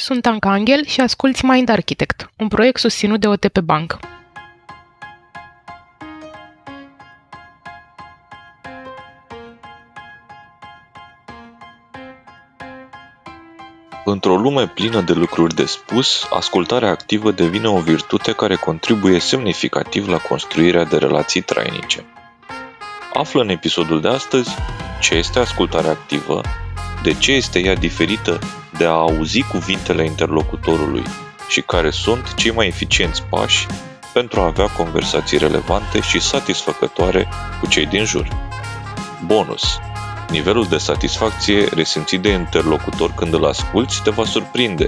Sunt 0.00 0.26
Anca 0.26 0.50
Angel 0.50 0.84
și 0.86 1.00
asculti 1.00 1.44
Mind 1.44 1.68
Architect, 1.68 2.30
un 2.36 2.48
proiect 2.48 2.80
susținut 2.80 3.20
de 3.20 3.26
OTP 3.26 3.58
Bank. 3.58 3.98
Într-o 14.04 14.36
lume 14.36 14.66
plină 14.66 15.00
de 15.00 15.12
lucruri 15.12 15.54
de 15.54 15.64
spus, 15.64 16.26
ascultarea 16.30 16.88
activă 16.88 17.30
devine 17.30 17.68
o 17.68 17.80
virtute 17.80 18.32
care 18.32 18.54
contribuie 18.54 19.18
semnificativ 19.18 20.08
la 20.08 20.18
construirea 20.18 20.84
de 20.84 20.96
relații 20.96 21.40
trainice. 21.40 22.04
Află 23.14 23.42
în 23.42 23.48
episodul 23.48 24.00
de 24.00 24.08
astăzi 24.08 24.50
ce 25.00 25.14
este 25.14 25.38
ascultarea 25.38 25.90
activă, 25.90 26.40
de 27.02 27.14
ce 27.14 27.32
este 27.32 27.58
ea 27.58 27.74
diferită 27.74 28.38
de 28.80 28.86
a 28.86 28.90
auzi 28.90 29.42
cuvintele 29.42 30.04
interlocutorului 30.04 31.02
și 31.48 31.60
care 31.60 31.90
sunt 31.90 32.34
cei 32.34 32.50
mai 32.50 32.66
eficienți 32.66 33.22
pași 33.22 33.66
pentru 34.12 34.40
a 34.40 34.44
avea 34.44 34.66
conversații 34.66 35.38
relevante 35.38 36.00
și 36.00 36.20
satisfăcătoare 36.20 37.28
cu 37.60 37.66
cei 37.66 37.86
din 37.86 38.04
jur. 38.04 38.28
Bonus! 39.26 39.78
Nivelul 40.30 40.66
de 40.66 40.78
satisfacție 40.78 41.64
resimțit 41.74 42.20
de 42.20 42.28
interlocutor 42.28 43.12
când 43.12 43.34
îl 43.34 43.44
asculți 43.44 44.02
te 44.02 44.10
va 44.10 44.24
surprinde, 44.24 44.86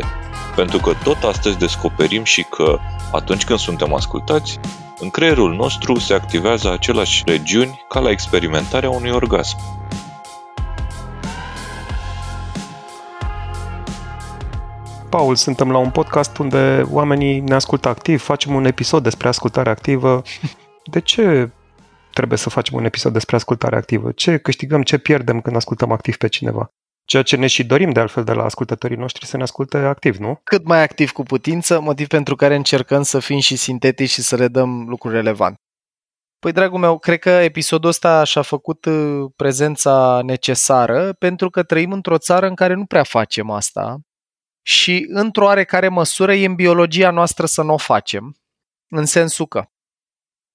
pentru 0.54 0.78
că 0.78 0.92
tot 1.04 1.22
astăzi 1.22 1.58
descoperim 1.58 2.24
și 2.24 2.42
că, 2.42 2.78
atunci 3.12 3.44
când 3.44 3.58
suntem 3.58 3.94
ascultați, 3.94 4.58
în 4.98 5.10
creierul 5.10 5.54
nostru 5.54 5.98
se 5.98 6.14
activează 6.14 6.72
aceleași 6.72 7.22
regiuni 7.26 7.84
ca 7.88 8.00
la 8.00 8.10
experimentarea 8.10 8.90
unui 8.90 9.10
orgasm. 9.10 9.56
Paul, 15.12 15.34
suntem 15.34 15.70
la 15.70 15.78
un 15.78 15.90
podcast 15.90 16.38
unde 16.38 16.86
oamenii 16.90 17.40
ne 17.40 17.54
ascultă 17.54 17.88
activ, 17.88 18.22
facem 18.22 18.54
un 18.54 18.64
episod 18.64 19.02
despre 19.02 19.28
ascultare 19.28 19.70
activă. 19.70 20.22
De 20.92 21.00
ce 21.00 21.50
trebuie 22.12 22.38
să 22.38 22.50
facem 22.50 22.78
un 22.78 22.84
episod 22.84 23.12
despre 23.12 23.36
ascultare 23.36 23.76
activă? 23.76 24.12
Ce 24.12 24.36
câștigăm, 24.36 24.82
ce 24.82 24.98
pierdem 24.98 25.40
când 25.40 25.56
ascultăm 25.56 25.92
activ 25.92 26.16
pe 26.16 26.28
cineva? 26.28 26.72
Ceea 27.04 27.22
ce 27.22 27.36
ne 27.36 27.46
și 27.46 27.64
dorim 27.64 27.90
de 27.90 28.00
altfel 28.00 28.24
de 28.24 28.32
la 28.32 28.44
ascultătorii 28.44 28.96
noștri 28.96 29.26
să 29.26 29.36
ne 29.36 29.42
asculte 29.42 29.76
activ, 29.76 30.16
nu? 30.16 30.40
Cât 30.44 30.64
mai 30.64 30.82
activ 30.82 31.10
cu 31.10 31.22
putință, 31.22 31.80
motiv 31.80 32.06
pentru 32.06 32.36
care 32.36 32.54
încercăm 32.54 33.02
să 33.02 33.18
fim 33.18 33.38
și 33.38 33.56
sintetici 33.56 34.10
și 34.10 34.22
să 34.22 34.36
le 34.36 34.48
dăm 34.48 34.88
lucruri 34.88 35.14
relevante. 35.14 35.60
Păi, 36.38 36.52
dragul 36.52 36.78
meu, 36.78 36.98
cred 36.98 37.18
că 37.18 37.30
episodul 37.30 37.88
ăsta 37.88 38.24
și-a 38.24 38.42
făcut 38.42 38.84
uh, 38.84 39.30
prezența 39.36 40.20
necesară 40.24 41.12
pentru 41.12 41.50
că 41.50 41.62
trăim 41.62 41.92
într-o 41.92 42.18
țară 42.18 42.46
în 42.46 42.54
care 42.54 42.74
nu 42.74 42.84
prea 42.84 43.02
facem 43.02 43.50
asta 43.50 43.98
și 44.62 45.06
într-o 45.08 45.44
oarecare 45.44 45.88
măsură 45.88 46.34
e 46.34 46.46
în 46.46 46.54
biologia 46.54 47.10
noastră 47.10 47.46
să 47.46 47.62
nu 47.62 47.72
o 47.72 47.76
facem, 47.76 48.36
în 48.88 49.06
sensul 49.06 49.46
că 49.46 49.64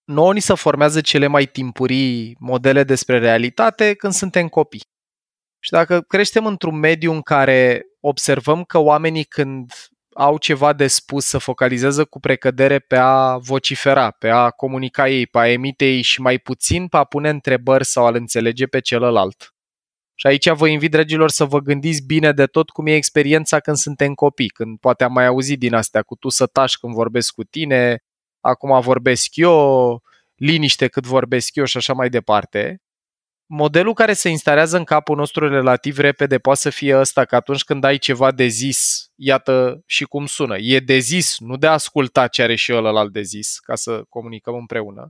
nouă 0.03 0.33
ni 0.33 0.39
se 0.39 0.53
formează 0.53 1.01
cele 1.01 1.27
mai 1.27 1.45
timpurii 1.45 2.35
modele 2.39 2.83
despre 2.83 3.19
realitate 3.19 3.93
când 3.93 4.13
suntem 4.13 4.47
copii. 4.47 4.85
Și 5.59 5.71
dacă 5.71 6.01
creștem 6.01 6.45
într-un 6.45 6.75
mediu 6.75 7.11
în 7.11 7.21
care 7.21 7.83
observăm 7.99 8.63
că 8.63 8.77
oamenii 8.77 9.23
când 9.23 9.71
au 10.13 10.37
ceva 10.37 10.73
de 10.73 10.87
spus 10.87 11.25
să 11.25 11.37
focalizează 11.37 12.05
cu 12.05 12.19
precădere 12.19 12.79
pe 12.79 12.95
a 12.97 13.37
vocifera, 13.37 14.11
pe 14.11 14.29
a 14.29 14.49
comunica 14.49 15.09
ei, 15.09 15.27
pe 15.27 15.37
a 15.37 15.51
emite 15.51 15.85
ei 15.85 16.01
și 16.01 16.21
mai 16.21 16.37
puțin 16.37 16.87
pe 16.87 16.97
a 16.97 17.03
pune 17.03 17.29
întrebări 17.29 17.85
sau 17.85 18.05
a-l 18.05 18.15
înțelege 18.15 18.65
pe 18.67 18.79
celălalt. 18.79 19.56
Și 20.19 20.27
aici 20.27 20.49
vă 20.49 20.67
invit, 20.67 20.91
dragilor, 20.91 21.29
să 21.29 21.45
vă 21.45 21.59
gândiți 21.59 22.05
bine 22.05 22.31
de 22.31 22.45
tot 22.45 22.69
cum 22.69 22.87
e 22.87 22.95
experiența 22.95 23.59
când 23.59 23.77
suntem 23.77 24.13
copii, 24.13 24.49
când 24.49 24.79
poate 24.79 25.03
am 25.03 25.13
mai 25.13 25.25
auzit 25.25 25.59
din 25.59 25.73
astea 25.73 26.01
cu 26.01 26.15
tu 26.15 26.29
să 26.29 26.45
tași 26.45 26.79
când 26.79 26.93
vorbesc 26.93 27.33
cu 27.33 27.43
tine, 27.43 28.03
acum 28.39 28.81
vorbesc 28.81 29.35
eu, 29.35 30.01
liniște 30.35 30.87
cât 30.87 31.05
vorbesc 31.05 31.55
eu 31.55 31.65
și 31.65 31.77
așa 31.77 31.93
mai 31.93 32.09
departe. 32.09 32.81
Modelul 33.45 33.93
care 33.93 34.13
se 34.13 34.29
instalează 34.29 34.77
în 34.77 34.83
capul 34.83 35.15
nostru 35.15 35.47
relativ 35.47 35.97
repede 35.97 36.37
poate 36.39 36.59
să 36.59 36.69
fie 36.69 36.97
ăsta 36.97 37.25
că 37.25 37.35
atunci 37.35 37.63
când 37.63 37.83
ai 37.83 37.97
ceva 37.97 38.31
de 38.31 38.45
zis, 38.47 39.11
iată 39.15 39.83
și 39.85 40.03
cum 40.03 40.25
sună. 40.25 40.57
E 40.57 40.79
de 40.79 40.97
zis, 40.97 41.39
nu 41.39 41.57
de 41.57 41.67
ascultat 41.67 42.29
ce 42.29 42.41
are 42.41 42.55
și 42.55 42.73
ălălalt 42.73 43.11
de 43.11 43.21
zis, 43.21 43.59
ca 43.59 43.75
să 43.75 44.03
comunicăm 44.09 44.55
împreună. 44.55 45.09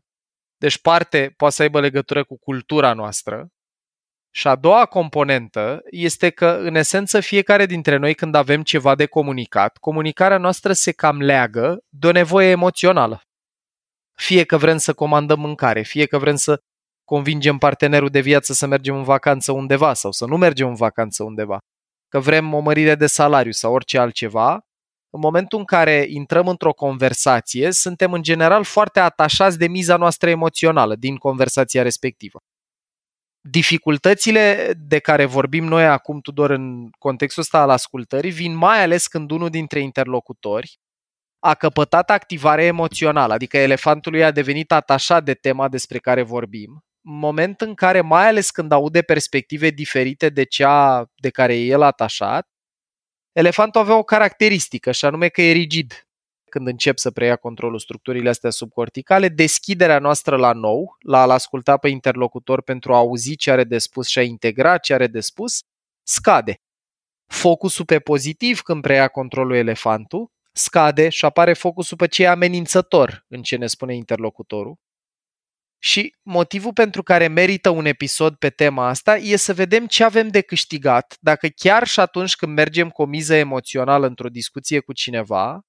Deci 0.58 0.78
parte 0.82 1.34
poate 1.38 1.56
să 1.56 1.62
aibă 1.62 1.80
legătură 1.80 2.24
cu 2.24 2.38
cultura 2.38 2.94
noastră, 2.94 3.48
și 4.38 4.48
a 4.48 4.56
doua 4.56 4.86
componentă 4.86 5.82
este 5.90 6.30
că, 6.30 6.60
în 6.62 6.76
esență, 6.76 7.20
fiecare 7.20 7.66
dintre 7.66 7.98
noi, 7.98 8.14
când 8.14 8.36
avem 8.36 8.64
ceva 8.64 8.96
de 8.96 9.06
comunicat, 9.06 9.78
comunicarea 9.78 10.38
noastră 10.38 10.74
se 10.74 10.92
cam 10.92 11.22
leagă 11.22 11.84
de 11.90 12.08
o 12.08 12.12
nevoie 12.12 12.50
emoțională. 12.50 13.22
Fie 14.18 14.44
că 14.44 14.58
vrem 14.58 14.78
să 14.78 14.94
comandăm 14.94 15.40
mâncare, 15.40 15.82
fie 15.82 16.06
că 16.06 16.18
vrem 16.18 16.36
să 16.36 16.62
convingem 17.04 17.58
partenerul 17.58 18.10
de 18.10 18.20
viață 18.20 18.54
să 18.54 18.68
mergem 18.68 18.96
în 18.96 19.04
vacanță 19.04 19.52
undeva 19.52 19.94
sau 19.94 20.12
să 20.12 20.26
nu 20.26 20.38
mergem 20.38 20.68
în 20.68 20.76
vacanță 20.76 21.24
undeva, 21.24 21.58
că 22.08 22.20
vrem 22.20 22.54
o 22.54 22.60
mărire 22.60 22.96
de 22.96 23.08
salariu 23.08 23.52
sau 23.52 23.74
orice 23.74 23.98
altceva, 23.98 24.52
în 25.10 25.20
momentul 25.20 25.60
în 25.60 25.66
care 25.66 26.06
intrăm 26.10 26.48
într-o 26.48 26.74
conversație, 26.74 27.72
suntem 27.72 28.14
în 28.14 28.22
general 28.22 28.64
foarte 28.64 29.00
atașați 29.00 29.58
de 29.58 29.68
miza 29.68 29.96
noastră 29.96 30.30
emoțională 30.30 30.96
din 30.96 31.16
conversația 31.16 31.82
respectivă 31.82 32.40
dificultățile 33.50 34.74
de 34.78 35.00
care 35.00 35.26
vorbim 35.26 35.66
noi 35.66 35.86
acum, 35.86 36.20
Tudor, 36.20 36.50
în 36.50 36.90
contextul 37.00 37.42
ăsta 37.42 37.62
al 37.62 37.70
ascultării, 37.70 38.32
vin 38.32 38.56
mai 38.56 38.84
ales 38.84 39.08
când 39.08 39.32
unul 39.32 39.50
dintre 39.50 39.80
interlocutori 39.80 40.80
a 41.40 41.54
căpătat 41.54 42.10
activare 42.10 42.64
emoțională, 42.64 43.34
adică 43.34 43.58
elefantul 43.58 44.24
a 44.24 44.32
devenit 44.32 44.72
atașat 44.72 45.24
de 45.24 45.34
tema 45.34 45.68
despre 45.68 45.98
care 45.98 46.22
vorbim, 46.22 46.86
moment 47.02 47.62
în 47.62 47.74
care, 47.74 48.02
mai 48.02 48.28
ales 48.28 48.50
când 48.50 48.72
aude 48.72 49.02
perspective 49.02 49.70
diferite 49.70 50.30
de 50.30 50.44
cea 50.44 51.06
de 51.16 51.30
care 51.30 51.56
e 51.56 51.66
el 51.66 51.82
atașat, 51.82 52.48
elefantul 53.32 53.82
avea 53.82 53.98
o 53.98 54.04
caracteristică, 54.04 54.92
și 54.92 55.06
anume 55.06 55.28
că 55.28 55.42
e 55.42 55.52
rigid 55.52 56.07
când 56.50 56.68
încep 56.68 56.98
să 56.98 57.12
preia 57.12 57.36
controlul 57.36 57.80
structurile 57.80 58.30
astea 58.30 58.50
subcorticale, 58.50 59.30
deschiderea 59.30 60.00
noastră 60.00 60.36
la 60.36 60.54
nou, 60.54 60.96
la 61.00 61.22
a-l 61.22 61.30
asculta 61.30 61.78
pe 61.78 61.90
interlocutor 61.90 62.62
pentru 62.62 62.94
a 62.94 62.98
auzi 62.98 63.36
ce 63.36 63.52
are 63.52 63.64
de 63.64 63.78
spus 63.78 64.08
și 64.08 64.20
a 64.20 64.24
integra 64.24 64.78
ce 64.78 64.94
are 64.94 65.08
de 65.08 65.20
spus, 65.20 65.62
scade. 66.04 66.62
Focusul 67.26 67.86
pe 67.86 68.00
pozitiv 68.00 68.62
când 68.62 68.82
preia 68.82 69.08
controlul 69.08 69.56
elefantul 69.56 70.32
scade 70.52 71.10
și 71.10 71.26
apare 71.26 71.54
focusul 71.54 71.98
pe 71.98 72.08
ce 72.08 72.24
e 72.24 72.28
amenințător 72.28 73.26
în 73.28 73.42
ce 73.42 73.56
ne 73.56 73.68
spune 73.68 73.96
interlocutorul. 73.96 74.76
Și 75.80 76.16
motivul 76.22 76.74
pentru 76.74 77.04
care 77.04 77.28
merită 77.28 77.70
un 77.70 77.86
episod 77.86 78.36
pe 78.36 78.50
tema 78.50 78.88
asta 78.88 79.18
e 79.18 79.36
să 79.36 79.54
vedem 79.54 79.88
ce 79.88 80.04
avem 80.04 80.28
de 80.28 80.42
câștigat 80.42 81.18
dacă 81.20 81.48
chiar 81.48 81.88
și 81.88 82.00
atunci 82.00 82.36
când 82.36 82.54
mergem 82.54 82.90
cu 82.90 83.02
o 83.02 83.06
miză 83.06 83.36
emoțională 83.36 84.08
într-o 84.08 84.30
discuție 84.30 84.80
cu 84.80 84.94
cineva, 84.94 85.62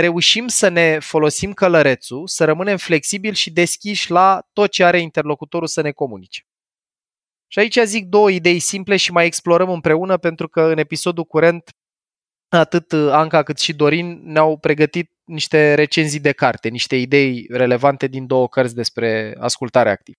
reușim 0.00 0.48
să 0.48 0.68
ne 0.68 0.98
folosim 0.98 1.52
călărețul, 1.52 2.26
să 2.26 2.44
rămânem 2.44 2.76
flexibili 2.76 3.36
și 3.36 3.50
deschiși 3.50 4.10
la 4.10 4.48
tot 4.52 4.70
ce 4.70 4.84
are 4.84 5.00
interlocutorul 5.00 5.66
să 5.66 5.80
ne 5.80 5.92
comunice. 5.92 6.40
Și 7.48 7.58
aici 7.58 7.78
zic 7.84 8.06
două 8.06 8.30
idei 8.30 8.58
simple 8.58 8.96
și 8.96 9.12
mai 9.12 9.26
explorăm 9.26 9.70
împreună 9.70 10.16
pentru 10.16 10.48
că 10.48 10.62
în 10.62 10.78
episodul 10.78 11.24
curent 11.24 11.70
atât 12.48 12.92
Anca 12.92 13.42
cât 13.42 13.58
și 13.58 13.74
Dorin 13.74 14.20
ne-au 14.24 14.58
pregătit 14.58 15.12
niște 15.24 15.74
recenzii 15.74 16.20
de 16.20 16.32
carte, 16.32 16.68
niște 16.68 16.96
idei 16.96 17.46
relevante 17.50 18.06
din 18.06 18.26
două 18.26 18.48
cărți 18.48 18.74
despre 18.74 19.36
ascultare 19.38 19.90
activă. 19.90 20.18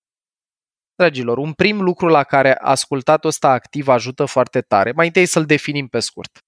Dragilor, 0.96 1.38
un 1.38 1.54
prim 1.54 1.82
lucru 1.82 2.08
la 2.08 2.24
care 2.24 2.56
ascultatul 2.56 3.30
ăsta 3.30 3.50
activ 3.50 3.88
ajută 3.88 4.26
foarte 4.26 4.62
tare, 4.62 4.92
mai 4.92 5.06
întâi 5.06 5.26
să-l 5.26 5.46
definim 5.46 5.88
pe 5.88 6.00
scurt. 6.00 6.47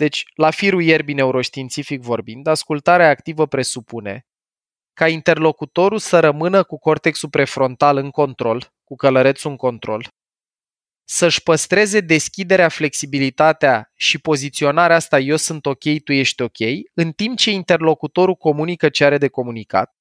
Deci, 0.00 0.24
la 0.34 0.50
firul 0.50 0.82
ierbii 0.82 1.14
neuroștiințific 1.14 2.00
vorbind, 2.02 2.46
ascultarea 2.46 3.08
activă 3.08 3.46
presupune 3.46 4.26
ca 4.92 5.08
interlocutorul 5.08 5.98
să 5.98 6.20
rămână 6.20 6.62
cu 6.62 6.78
cortexul 6.78 7.28
prefrontal 7.28 7.96
în 7.96 8.10
control, 8.10 8.72
cu 8.84 8.94
călărețul 8.94 9.50
în 9.50 9.56
control, 9.56 10.08
să-și 11.04 11.42
păstreze 11.42 12.00
deschiderea, 12.00 12.68
flexibilitatea 12.68 13.92
și 13.94 14.18
poziționarea 14.18 14.96
asta 14.96 15.18
eu 15.18 15.36
sunt 15.36 15.66
ok, 15.66 15.84
tu 16.04 16.12
ești 16.12 16.42
ok, 16.42 16.58
în 16.94 17.12
timp 17.12 17.38
ce 17.38 17.50
interlocutorul 17.50 18.34
comunică 18.34 18.88
ce 18.88 19.04
are 19.04 19.18
de 19.18 19.28
comunicat, 19.28 19.94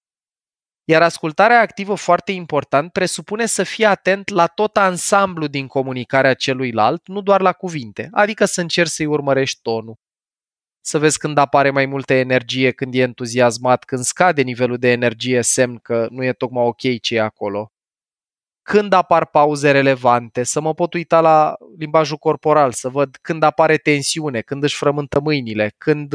iar 0.90 1.02
ascultarea 1.02 1.62
activă, 1.62 1.96
foarte 1.96 2.32
important, 2.32 2.92
presupune 2.92 3.46
să 3.46 3.64
fii 3.64 3.86
atent 3.86 4.30
la 4.30 4.48
tot 4.48 4.78
ansamblu 4.78 5.48
din 5.48 5.68
comunicarea 5.68 6.34
celuilalt, 6.34 7.08
nu 7.08 7.22
doar 7.22 7.42
la 7.42 7.54
cuvinte, 7.54 8.10
adică 8.12 8.46
să 8.46 8.62
încerci 8.62 8.90
să-i 8.90 9.06
urmărești 9.06 9.60
tonul. 9.62 9.96
Să 10.82 11.00
vezi 11.00 11.18
când 11.18 11.38
apare 11.38 11.70
mai 11.70 11.86
multă 11.86 12.14
energie, 12.14 12.72
când 12.72 12.94
e 12.94 13.02
entuziasmat, 13.02 13.84
când 13.84 14.04
scade 14.04 14.42
nivelul 14.42 14.78
de 14.78 14.92
energie, 14.92 15.42
semn 15.42 15.78
că 15.78 16.08
nu 16.12 16.24
e 16.24 16.34
tocmai 16.34 16.66
ok 16.66 17.00
ce 17.02 17.16
e 17.16 17.22
acolo. 17.22 17.72
când 18.64 18.94
apar 18.94 19.26
pauze 19.26 19.72
relevante, 19.72 20.44
să 20.44 20.62
mă 20.62 20.74
pot 20.74 20.94
uita 20.94 21.22
la 21.22 21.56
limbajul 21.78 22.18
corporal, 22.18 22.72
să 22.72 22.90
văd 22.90 23.18
când 23.22 23.44
apare 23.44 23.78
tensiune, 23.78 24.42
când 24.42 24.64
își 24.64 24.76
frământă 24.76 25.20
mâinile, 25.20 25.74
când, 25.78 26.14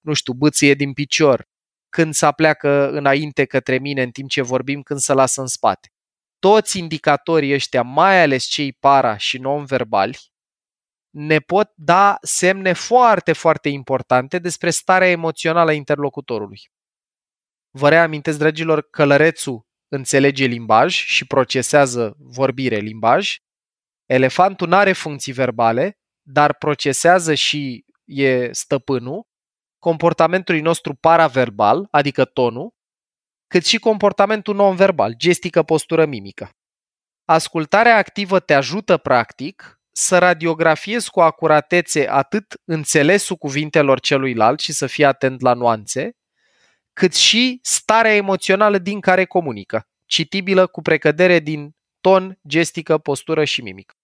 nu 0.00 0.12
știu, 0.12 0.32
bâție 0.32 0.74
din 0.74 0.92
picior, 0.92 1.46
când 1.94 2.14
să 2.14 2.32
pleacă 2.32 2.90
înainte 2.90 3.44
către 3.44 3.78
mine 3.78 4.02
în 4.02 4.10
timp 4.10 4.28
ce 4.28 4.42
vorbim, 4.42 4.82
când 4.82 5.00
să 5.00 5.12
lasă 5.12 5.40
în 5.40 5.46
spate. 5.46 5.88
Toți 6.38 6.78
indicatorii 6.78 7.54
ăștia, 7.54 7.82
mai 7.82 8.22
ales 8.22 8.44
cei 8.44 8.72
para 8.72 9.16
și 9.16 9.38
non-verbali, 9.38 10.18
ne 11.10 11.38
pot 11.38 11.72
da 11.74 12.16
semne 12.22 12.72
foarte, 12.72 13.32
foarte 13.32 13.68
importante 13.68 14.38
despre 14.38 14.70
starea 14.70 15.10
emoțională 15.10 15.70
a 15.70 15.72
interlocutorului. 15.72 16.60
Vă 17.70 17.88
reamintesc, 17.88 18.38
dragilor, 18.38 18.88
călărețul 18.90 19.66
înțelege 19.88 20.44
limbaj 20.44 20.94
și 20.94 21.26
procesează 21.26 22.16
vorbire 22.18 22.76
limbaj. 22.76 23.36
Elefantul 24.06 24.68
nu 24.68 24.76
are 24.76 24.92
funcții 24.92 25.32
verbale, 25.32 25.98
dar 26.22 26.54
procesează 26.54 27.34
și 27.34 27.84
e 28.04 28.52
stăpânul 28.52 29.26
comportamentului 29.84 30.60
nostru 30.60 30.94
paraverbal, 30.94 31.88
adică 31.90 32.24
tonul, 32.24 32.74
cât 33.46 33.64
și 33.64 33.78
comportamentul 33.78 34.54
non-verbal, 34.54 35.14
gestică, 35.16 35.62
postură, 35.62 36.06
mimică. 36.06 36.50
Ascultarea 37.24 37.96
activă 37.96 38.40
te 38.40 38.54
ajută, 38.54 38.96
practic, 38.96 39.80
să 39.92 40.18
radiografiezi 40.18 41.10
cu 41.10 41.20
acuratețe 41.20 42.08
atât 42.08 42.54
înțelesul 42.64 43.36
cuvintelor 43.36 44.00
celuilalt 44.00 44.60
și 44.60 44.72
să 44.72 44.86
fii 44.86 45.04
atent 45.04 45.40
la 45.40 45.52
nuanțe, 45.52 46.16
cât 46.92 47.14
și 47.14 47.58
starea 47.62 48.14
emoțională 48.14 48.78
din 48.78 49.00
care 49.00 49.24
comunică, 49.24 49.88
citibilă 50.06 50.66
cu 50.66 50.82
precădere 50.82 51.38
din 51.38 51.76
ton, 52.00 52.38
gestică, 52.48 52.98
postură 52.98 53.44
și 53.44 53.62
mimică. 53.62 53.94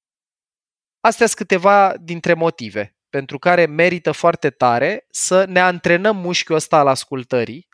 Astea 1.00 1.26
sunt 1.26 1.38
câteva 1.38 1.94
dintre 1.96 2.34
motive 2.34 2.94
pentru 3.10 3.38
care 3.38 3.66
merită 3.66 4.12
foarte 4.12 4.50
tare 4.50 5.06
să 5.10 5.44
ne 5.44 5.60
antrenăm 5.60 6.16
mușchiul 6.16 6.54
ăsta 6.56 6.78
al 6.78 6.86
ascultării 6.86 7.68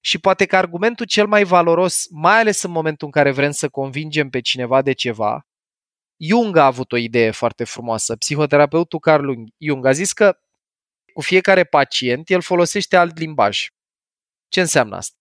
și 0.00 0.18
poate 0.18 0.46
că 0.46 0.56
argumentul 0.56 1.06
cel 1.06 1.26
mai 1.26 1.44
valoros, 1.44 2.06
mai 2.10 2.38
ales 2.38 2.62
în 2.62 2.70
momentul 2.70 3.06
în 3.06 3.12
care 3.12 3.30
vrem 3.30 3.50
să 3.50 3.68
convingem 3.68 4.30
pe 4.30 4.40
cineva 4.40 4.82
de 4.82 4.92
ceva, 4.92 5.46
Jung 6.16 6.56
a 6.56 6.64
avut 6.64 6.92
o 6.92 6.96
idee 6.96 7.30
foarte 7.30 7.64
frumoasă. 7.64 8.16
Psihoterapeutul 8.16 8.98
Carl 8.98 9.32
Jung 9.58 9.86
a 9.86 9.92
zis 9.92 10.12
că 10.12 10.38
cu 11.12 11.20
fiecare 11.20 11.64
pacient 11.64 12.30
el 12.30 12.40
folosește 12.40 12.96
alt 12.96 13.18
limbaj. 13.18 13.68
Ce 14.48 14.60
înseamnă 14.60 14.96
asta? 14.96 15.19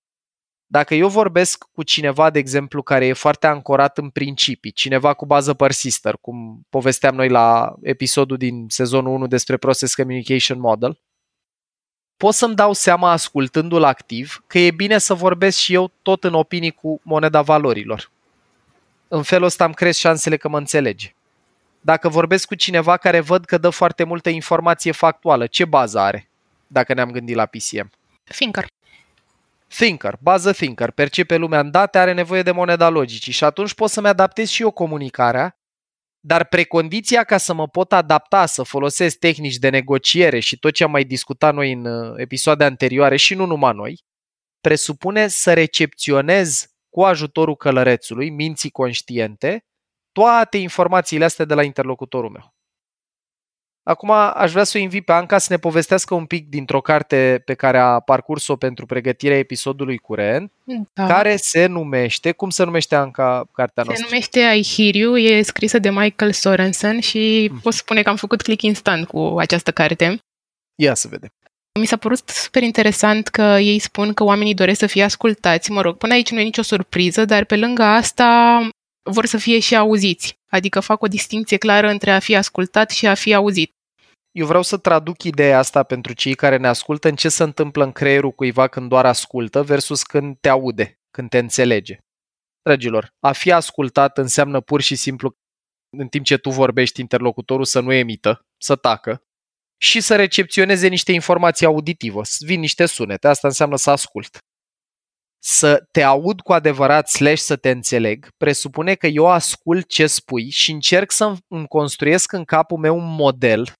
Dacă 0.71 0.95
eu 0.95 1.07
vorbesc 1.07 1.65
cu 1.73 1.83
cineva, 1.83 2.29
de 2.29 2.39
exemplu, 2.39 2.81
care 2.81 3.05
e 3.05 3.13
foarte 3.13 3.47
ancorat 3.47 3.97
în 3.97 4.09
principii, 4.09 4.71
cineva 4.71 5.13
cu 5.13 5.25
bază 5.25 5.53
persister, 5.53 6.17
cum 6.21 6.65
povesteam 6.69 7.15
noi 7.15 7.29
la 7.29 7.75
episodul 7.81 8.37
din 8.37 8.65
sezonul 8.67 9.13
1 9.13 9.27
despre 9.27 9.57
Process 9.57 9.95
Communication 9.95 10.59
Model, 10.59 10.99
pot 12.17 12.33
să-mi 12.33 12.55
dau 12.55 12.73
seama, 12.73 13.11
ascultându-l 13.11 13.83
activ, 13.83 14.43
că 14.47 14.59
e 14.59 14.71
bine 14.71 14.97
să 14.97 15.13
vorbesc 15.13 15.57
și 15.57 15.73
eu 15.73 15.91
tot 16.01 16.23
în 16.23 16.33
opinii 16.33 16.71
cu 16.71 16.99
moneda 17.03 17.41
valorilor. 17.41 18.11
În 19.07 19.23
felul 19.23 19.45
ăsta 19.45 19.65
îmi 19.65 19.73
cresc 19.73 19.99
șansele 19.99 20.37
că 20.37 20.49
mă 20.49 20.57
înțelege. 20.57 21.15
Dacă 21.81 22.09
vorbesc 22.09 22.47
cu 22.47 22.55
cineva 22.55 22.97
care 22.97 23.19
văd 23.19 23.45
că 23.45 23.57
dă 23.57 23.69
foarte 23.69 24.03
multă 24.03 24.29
informație 24.29 24.91
factuală, 24.91 25.47
ce 25.47 25.65
bază 25.65 25.99
are, 25.99 26.29
dacă 26.67 26.93
ne-am 26.93 27.11
gândit 27.11 27.35
la 27.35 27.45
PCM? 27.45 27.89
Thinker. 28.23 28.65
Thinker, 29.77 30.17
bază 30.21 30.51
thinker, 30.51 30.91
percepe 30.91 31.35
lumea 31.35 31.59
în 31.59 31.71
date, 31.71 31.97
are 31.97 32.13
nevoie 32.13 32.41
de 32.41 32.51
moneda 32.51 32.89
logicii 32.89 33.31
și 33.31 33.43
atunci 33.43 33.73
pot 33.73 33.89
să-mi 33.89 34.07
adaptez 34.07 34.49
și 34.49 34.61
eu 34.61 34.71
comunicarea, 34.71 35.59
dar 36.19 36.45
precondiția 36.45 37.23
ca 37.23 37.37
să 37.37 37.53
mă 37.53 37.67
pot 37.67 37.93
adapta, 37.93 38.45
să 38.45 38.63
folosesc 38.63 39.17
tehnici 39.17 39.55
de 39.55 39.69
negociere 39.69 40.39
și 40.39 40.59
tot 40.59 40.73
ce 40.73 40.83
am 40.83 40.91
mai 40.91 41.03
discutat 41.03 41.53
noi 41.53 41.71
în 41.71 41.85
uh, 41.85 42.13
episoade 42.17 42.63
anterioare 42.63 43.15
și 43.15 43.35
nu 43.35 43.45
numai 43.45 43.73
noi, 43.73 44.03
presupune 44.61 45.27
să 45.27 45.53
recepționez 45.53 46.65
cu 46.89 47.03
ajutorul 47.03 47.55
călărețului, 47.55 48.29
minții 48.29 48.69
conștiente, 48.69 49.65
toate 50.11 50.57
informațiile 50.57 51.25
astea 51.25 51.45
de 51.45 51.53
la 51.53 51.63
interlocutorul 51.63 52.29
meu. 52.29 52.58
Acum 53.89 54.11
aș 54.11 54.51
vrea 54.51 54.63
să 54.63 54.77
o 54.77 54.81
invit 54.81 55.05
pe 55.05 55.11
Anca 55.11 55.37
să 55.37 55.47
ne 55.49 55.57
povestească 55.57 56.13
un 56.13 56.25
pic 56.25 56.49
dintr-o 56.49 56.81
carte 56.81 57.41
pe 57.45 57.53
care 57.53 57.77
a 57.77 57.99
parcurs-o 57.99 58.55
pentru 58.55 58.85
pregătirea 58.85 59.37
episodului 59.37 59.97
curent, 59.97 60.51
da. 60.93 61.05
care 61.05 61.35
se 61.35 61.65
numește, 61.65 62.31
cum 62.31 62.49
se 62.49 62.63
numește 62.63 62.95
Anca 62.95 63.49
cartea 63.51 63.83
noastră? 63.83 64.05
Se 64.07 64.11
numește 64.11 64.39
I 64.39 64.75
Hear 64.75 64.95
You, 64.95 65.15
e 65.17 65.41
scrisă 65.41 65.79
de 65.79 65.89
Michael 65.89 66.31
Sorensen 66.31 66.99
și 66.99 67.49
mm. 67.51 67.59
pot 67.59 67.73
spune 67.73 68.01
că 68.01 68.09
am 68.09 68.15
făcut 68.15 68.41
click 68.41 68.61
instant 68.61 69.07
cu 69.07 69.35
această 69.37 69.71
carte. 69.71 70.19
Ia 70.75 70.93
să 70.93 71.07
vedem. 71.07 71.29
Mi 71.79 71.85
s-a 71.85 71.97
părut 71.97 72.29
super 72.29 72.63
interesant 72.63 73.27
că 73.27 73.41
ei 73.41 73.79
spun 73.79 74.13
că 74.13 74.23
oamenii 74.23 74.53
doresc 74.53 74.79
să 74.79 74.87
fie 74.87 75.03
ascultați. 75.03 75.71
Mă 75.71 75.81
rog, 75.81 75.97
până 75.97 76.13
aici 76.13 76.31
nu 76.31 76.39
e 76.39 76.43
nicio 76.43 76.61
surpriză, 76.61 77.25
dar 77.25 77.45
pe 77.45 77.55
lângă 77.55 77.83
asta 77.83 78.59
vor 79.03 79.25
să 79.25 79.37
fie 79.37 79.59
și 79.59 79.75
auziți. 79.75 80.37
Adică 80.49 80.79
fac 80.79 81.01
o 81.01 81.07
distinție 81.07 81.57
clară 81.57 81.89
între 81.89 82.11
a 82.11 82.19
fi 82.19 82.35
ascultat 82.35 82.89
și 82.89 83.07
a 83.07 83.13
fi 83.13 83.33
auzit. 83.33 83.77
Eu 84.31 84.45
vreau 84.45 84.61
să 84.61 84.77
traduc 84.77 85.23
ideea 85.23 85.57
asta 85.57 85.83
pentru 85.83 86.13
cei 86.13 86.35
care 86.35 86.57
ne 86.57 86.67
ascultă 86.67 87.07
în 87.07 87.15
ce 87.15 87.29
se 87.29 87.43
întâmplă 87.43 87.83
în 87.83 87.91
creierul 87.91 88.31
cuiva 88.31 88.67
când 88.67 88.89
doar 88.89 89.05
ascultă 89.05 89.63
versus 89.63 90.03
când 90.03 90.37
te 90.39 90.49
aude, 90.49 90.99
când 91.11 91.29
te 91.29 91.37
înțelege. 91.37 91.97
Dragilor, 92.61 93.13
a 93.19 93.31
fi 93.31 93.51
ascultat 93.51 94.17
înseamnă 94.17 94.61
pur 94.61 94.81
și 94.81 94.95
simplu 94.95 95.33
în 95.97 96.07
timp 96.07 96.25
ce 96.25 96.37
tu 96.37 96.49
vorbești 96.49 97.01
interlocutorul 97.01 97.65
să 97.65 97.79
nu 97.79 97.93
emită, 97.93 98.45
să 98.57 98.75
tacă 98.75 99.23
și 99.81 100.01
să 100.01 100.15
recepționeze 100.15 100.87
niște 100.87 101.11
informații 101.11 101.65
auditivă, 101.65 102.23
să 102.23 102.37
vin 102.45 102.59
niște 102.59 102.85
sunete. 102.85 103.27
Asta 103.27 103.47
înseamnă 103.47 103.75
să 103.75 103.89
ascult. 103.89 104.37
Să 105.41 105.83
te 105.91 106.01
aud 106.01 106.41
cu 106.41 106.53
adevărat 106.53 107.09
slash 107.09 107.41
să 107.41 107.55
te 107.55 107.69
înțeleg 107.69 108.27
presupune 108.37 108.95
că 108.95 109.07
eu 109.07 109.27
ascult 109.27 109.87
ce 109.87 110.07
spui 110.07 110.49
și 110.49 110.71
încerc 110.71 111.11
să 111.11 111.35
îmi 111.47 111.67
construiesc 111.67 112.31
în 112.31 112.43
capul 112.43 112.77
meu 112.77 112.97
un 112.97 113.15
model 113.15 113.73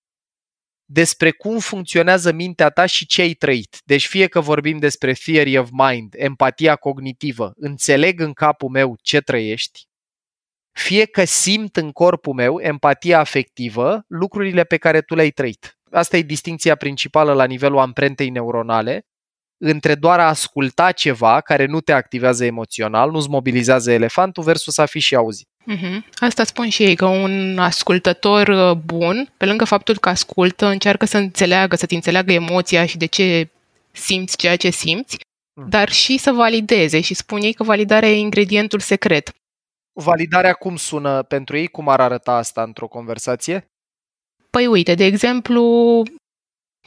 despre 0.91 1.31
cum 1.31 1.59
funcționează 1.59 2.31
mintea 2.31 2.69
ta 2.69 2.85
și 2.85 3.05
ce 3.05 3.21
ai 3.21 3.33
trăit. 3.33 3.77
Deci 3.85 4.07
fie 4.07 4.27
că 4.27 4.39
vorbim 4.39 4.77
despre 4.77 5.13
theory 5.13 5.57
of 5.57 5.69
mind, 5.71 6.13
empatia 6.17 6.75
cognitivă, 6.75 7.53
înțeleg 7.55 8.19
în 8.19 8.33
capul 8.33 8.69
meu 8.69 8.97
ce 9.01 9.19
trăiești, 9.19 9.87
fie 10.71 11.05
că 11.05 11.23
simt 11.23 11.75
în 11.75 11.91
corpul 11.91 12.33
meu 12.33 12.59
empatia 12.59 13.19
afectivă 13.19 14.03
lucrurile 14.07 14.63
pe 14.63 14.77
care 14.77 15.01
tu 15.01 15.15
le-ai 15.15 15.31
trăit. 15.31 15.77
Asta 15.91 16.17
e 16.17 16.21
distinția 16.21 16.75
principală 16.75 17.33
la 17.33 17.45
nivelul 17.45 17.79
amprentei 17.79 18.29
neuronale 18.29 19.05
între 19.59 19.95
doar 19.95 20.19
a 20.19 20.27
asculta 20.27 20.91
ceva 20.91 21.41
care 21.41 21.65
nu 21.65 21.81
te 21.81 21.91
activează 21.91 22.45
emoțional, 22.45 23.11
nu-ți 23.11 23.29
mobilizează 23.29 23.91
elefantul 23.91 24.43
versus 24.43 24.77
a 24.77 24.85
fi 24.85 24.99
și 24.99 25.15
auzit. 25.15 25.47
Mm-hmm. 25.71 26.15
Asta 26.19 26.43
spun 26.43 26.69
și 26.69 26.83
ei, 26.83 26.95
că 26.95 27.05
un 27.05 27.57
ascultător 27.59 28.47
uh, 28.47 28.71
bun, 28.71 29.33
pe 29.37 29.45
lângă 29.45 29.65
faptul 29.65 29.97
că 29.97 30.09
ascultă, 30.09 30.65
încearcă 30.65 31.05
să 31.05 31.17
înțeleagă, 31.17 31.75
să-ți 31.75 31.93
înțeleagă 31.93 32.31
emoția 32.31 32.85
și 32.85 32.97
de 32.97 33.05
ce 33.05 33.49
simți 33.91 34.37
ceea 34.37 34.55
ce 34.55 34.69
simți, 34.69 35.17
mm. 35.53 35.69
dar 35.69 35.89
și 35.89 36.17
să 36.17 36.31
valideze 36.31 37.01
și 37.01 37.13
spun 37.13 37.41
ei 37.41 37.53
că 37.53 37.63
validarea 37.63 38.09
e 38.09 38.17
ingredientul 38.17 38.79
secret. 38.79 39.33
Validarea 39.93 40.53
cum 40.53 40.75
sună 40.75 41.23
pentru 41.23 41.57
ei? 41.57 41.67
Cum 41.67 41.89
ar 41.89 41.99
arăta 41.99 42.31
asta 42.31 42.63
într-o 42.63 42.87
conversație? 42.87 43.67
Păi 44.49 44.67
uite, 44.67 44.95
de 44.95 45.03
exemplu, 45.03 46.03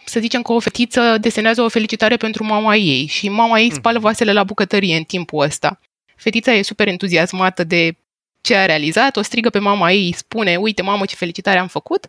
să 0.05 0.21
zicem 0.21 0.43
că 0.43 0.53
o 0.53 0.59
fetiță 0.59 1.17
desenează 1.21 1.63
o 1.63 1.69
felicitare 1.69 2.17
pentru 2.17 2.45
mama 2.45 2.77
ei 2.77 3.07
și 3.07 3.29
mama 3.29 3.59
ei 3.61 3.73
spală 3.73 3.97
mm. 3.97 4.03
vasele 4.05 4.33
la 4.33 4.45
bucătărie 4.45 4.97
în 4.97 5.03
timpul 5.03 5.45
ăsta. 5.45 5.81
Fetița 6.17 6.53
e 6.53 6.63
super 6.63 6.89
entuziasmată 6.89 7.65
de 7.65 7.97
ce 8.41 8.55
a 8.55 8.67
realizat, 8.67 9.17
o 9.17 9.23
strigă 9.23 9.51
pe 9.51 9.59
mama 9.59 9.93
ei, 9.93 10.05
îi 10.05 10.13
spune, 10.13 10.57
uite 10.57 10.83
mamă 10.83 11.05
ce 11.05 11.15
felicitare 11.15 11.59
am 11.59 11.69
făcut 11.69 12.07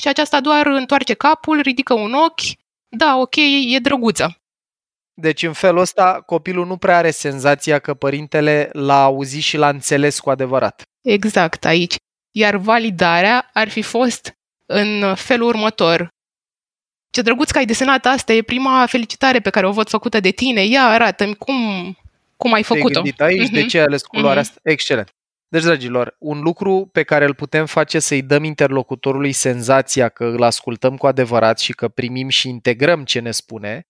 și 0.00 0.08
aceasta 0.08 0.40
doar 0.40 0.66
întoarce 0.66 1.14
capul, 1.14 1.60
ridică 1.60 1.94
un 1.94 2.12
ochi, 2.12 2.58
da, 2.88 3.16
ok, 3.16 3.36
e 3.36 3.78
drăguță. 3.78 4.40
Deci 5.14 5.42
în 5.42 5.52
felul 5.52 5.80
ăsta 5.80 6.22
copilul 6.26 6.66
nu 6.66 6.76
prea 6.76 6.96
are 6.96 7.10
senzația 7.10 7.78
că 7.78 7.94
părintele 7.94 8.68
l-a 8.72 9.02
auzit 9.02 9.42
și 9.42 9.56
l-a 9.56 9.68
înțeles 9.68 10.20
cu 10.20 10.30
adevărat. 10.30 10.82
Exact, 11.00 11.64
aici. 11.64 11.96
Iar 12.30 12.56
validarea 12.56 13.50
ar 13.52 13.68
fi 13.68 13.82
fost 13.82 14.32
în 14.66 15.14
felul 15.14 15.48
următor. 15.48 16.08
Ce 17.10 17.22
drăguț 17.22 17.50
că 17.50 17.58
ai 17.58 17.64
desenat 17.64 18.06
asta, 18.06 18.32
e 18.32 18.42
prima 18.42 18.86
felicitare 18.86 19.40
pe 19.40 19.50
care 19.50 19.66
o 19.66 19.72
văd 19.72 19.88
făcută 19.88 20.20
de 20.20 20.30
tine. 20.30 20.64
Ia, 20.64 20.82
arată-mi 20.82 21.34
cum, 21.34 21.56
cum 22.36 22.52
ai 22.52 22.62
făcut-o. 22.62 23.02
Te 23.16 23.24
aici, 23.24 23.48
uh-huh. 23.48 23.52
de 23.52 23.58
mhm. 23.58 23.68
ce 23.68 23.78
ai 23.78 23.84
ales 23.84 24.02
culoarea 24.02 24.42
uh-huh. 24.42 24.46
asta? 24.46 24.60
Excelent. 24.62 25.10
Deci, 25.48 25.62
dragilor, 25.62 26.16
un 26.18 26.40
lucru 26.40 26.88
pe 26.92 27.02
care 27.02 27.24
îl 27.24 27.34
putem 27.34 27.66
face 27.66 27.98
să-i 27.98 28.22
dăm 28.22 28.44
interlocutorului 28.44 29.32
senzația 29.32 30.08
că 30.08 30.24
îl 30.24 30.42
ascultăm 30.42 30.96
cu 30.96 31.06
adevărat 31.06 31.58
și 31.58 31.72
că 31.72 31.88
primim 31.88 32.28
și 32.28 32.48
integrăm 32.48 33.04
ce 33.04 33.20
ne 33.20 33.30
spune, 33.30 33.86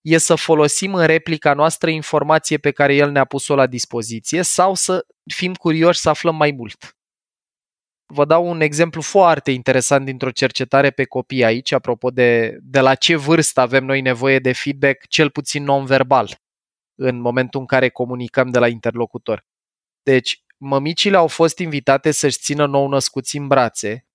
e 0.00 0.18
să 0.18 0.34
folosim 0.34 0.94
în 0.94 1.06
replica 1.06 1.54
noastră 1.54 1.90
informație 1.90 2.58
pe 2.58 2.70
care 2.70 2.94
el 2.94 3.10
ne-a 3.10 3.24
pus-o 3.24 3.54
la 3.54 3.66
dispoziție 3.66 4.42
sau 4.42 4.74
să 4.74 5.06
fim 5.34 5.54
curioși 5.54 6.00
să 6.00 6.08
aflăm 6.08 6.36
mai 6.36 6.50
mult. 6.56 6.96
Vă 8.14 8.24
dau 8.24 8.46
un 8.46 8.60
exemplu 8.60 9.00
foarte 9.00 9.50
interesant 9.50 10.04
dintr-o 10.04 10.30
cercetare 10.30 10.90
pe 10.90 11.04
copii 11.04 11.44
aici, 11.44 11.72
apropo 11.72 12.10
de, 12.10 12.58
de 12.62 12.80
la 12.80 12.94
ce 12.94 13.16
vârstă 13.16 13.60
avem 13.60 13.84
noi 13.84 14.00
nevoie 14.00 14.38
de 14.38 14.52
feedback, 14.52 15.06
cel 15.06 15.30
puțin 15.30 15.64
non-verbal, 15.64 16.40
în 16.94 17.20
momentul 17.20 17.60
în 17.60 17.66
care 17.66 17.88
comunicăm 17.88 18.50
de 18.50 18.58
la 18.58 18.68
interlocutor. 18.68 19.44
Deci, 20.02 20.42
mămicile 20.56 21.16
au 21.16 21.26
fost 21.26 21.58
invitate 21.58 22.10
să-și 22.10 22.38
țină 22.38 22.66
nou 22.66 22.88
născuți 22.88 23.36
în 23.36 23.46
brațe 23.46 24.06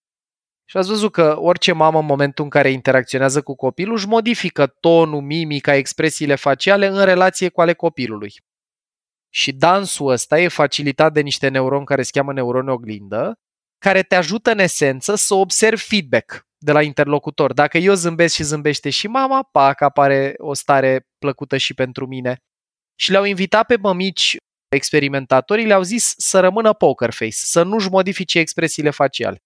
și 0.70 0.77
ați 0.77 0.88
văzut 0.88 1.12
că 1.12 1.38
orice 1.39 1.72
mamă 1.72 2.00
în 2.00 2.06
momentul 2.06 2.44
în 2.44 2.50
care 2.50 2.70
interacționează 2.70 3.42
cu 3.42 3.56
copilul 3.56 3.96
își 3.96 4.08
modifică 4.08 4.68
tonul, 4.68 5.22
mimica, 5.22 5.75
expresiile 5.75 6.36
faciale 6.36 6.88
în 6.88 7.04
relație 7.04 7.50
cu 7.50 7.62
ale 7.62 7.74
copilului. 7.74 8.34
Și 9.30 9.51
dansul 9.51 10.08
ăsta 10.08 10.39
e 10.39 10.48
facilitat 10.48 11.13
de 11.13 11.22
niște 11.22 11.48
neuroni 11.48 11.86
care 11.86 12.01
se 12.01 12.10
cheamă 12.13 12.34
neuroni 12.34 12.70
oglindă, 12.70 13.39
care 13.77 14.03
te 14.03 14.15
ajută 14.15 14.51
în 14.51 14.60
esență 14.60 15.15
să 15.15 15.34
observi 15.34 15.81
feedback 15.81 16.48
de 16.57 16.72
la 16.72 16.81
interlocutor. 16.81 17.53
Dacă 17.53 17.77
eu 17.77 17.93
zâmbesc 17.93 18.36
și 18.36 18.43
zâmbește 18.43 18.89
și 18.89 19.07
mama, 19.07 19.43
pac, 19.43 19.81
apare 19.81 20.34
o 20.38 20.53
stare 20.53 21.07
plăcută 21.17 21.57
și 21.57 21.74
pentru 21.74 22.07
mine. 22.07 22.38
Și 22.96 23.12
le-au 23.12 23.24
invitat 23.24 23.65
pe 23.65 23.77
mămici 23.77 24.38
experimentatorii, 24.75 25.65
le-au 25.65 25.81
zis 25.81 26.13
să 26.17 26.39
rămână 26.39 26.74
poker 26.74 27.13
face, 27.13 27.31
să 27.31 27.63
nu-și 27.63 27.89
modifice 27.89 28.39
expresiile 28.39 28.89
faciale. 28.89 29.41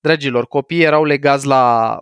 Dragilor, 0.00 0.46
copiii 0.46 0.82
erau 0.82 1.04
legați 1.04 1.46
la 1.46 1.96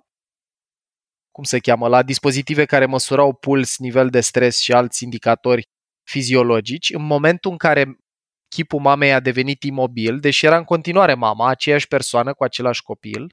cum 1.30 1.45
se 1.45 1.59
cheamă, 1.59 1.88
la 1.88 2.02
dispozitive 2.02 2.64
care 2.64 2.87
măsurau 2.87 3.35
puls, 3.35 3.78
nivel 3.78 4.11
de 4.11 4.21
stres 4.21 4.59
și 4.59 4.73
alți 4.73 5.04
indicatori 5.04 5.68
fiziologici. 6.11 6.90
În 6.90 7.02
momentul 7.02 7.50
în 7.50 7.57
care 7.57 7.99
chipul 8.49 8.81
mamei 8.81 9.12
a 9.12 9.21
devenit 9.21 9.62
imobil, 9.62 10.21
deși 10.21 10.47
era 10.47 10.57
în 10.57 10.64
continuare 10.64 11.14
mama, 11.14 11.49
aceeași 11.49 11.88
persoană 11.88 12.35
cu 12.35 12.45
același 12.45 12.83
copil, 12.83 13.26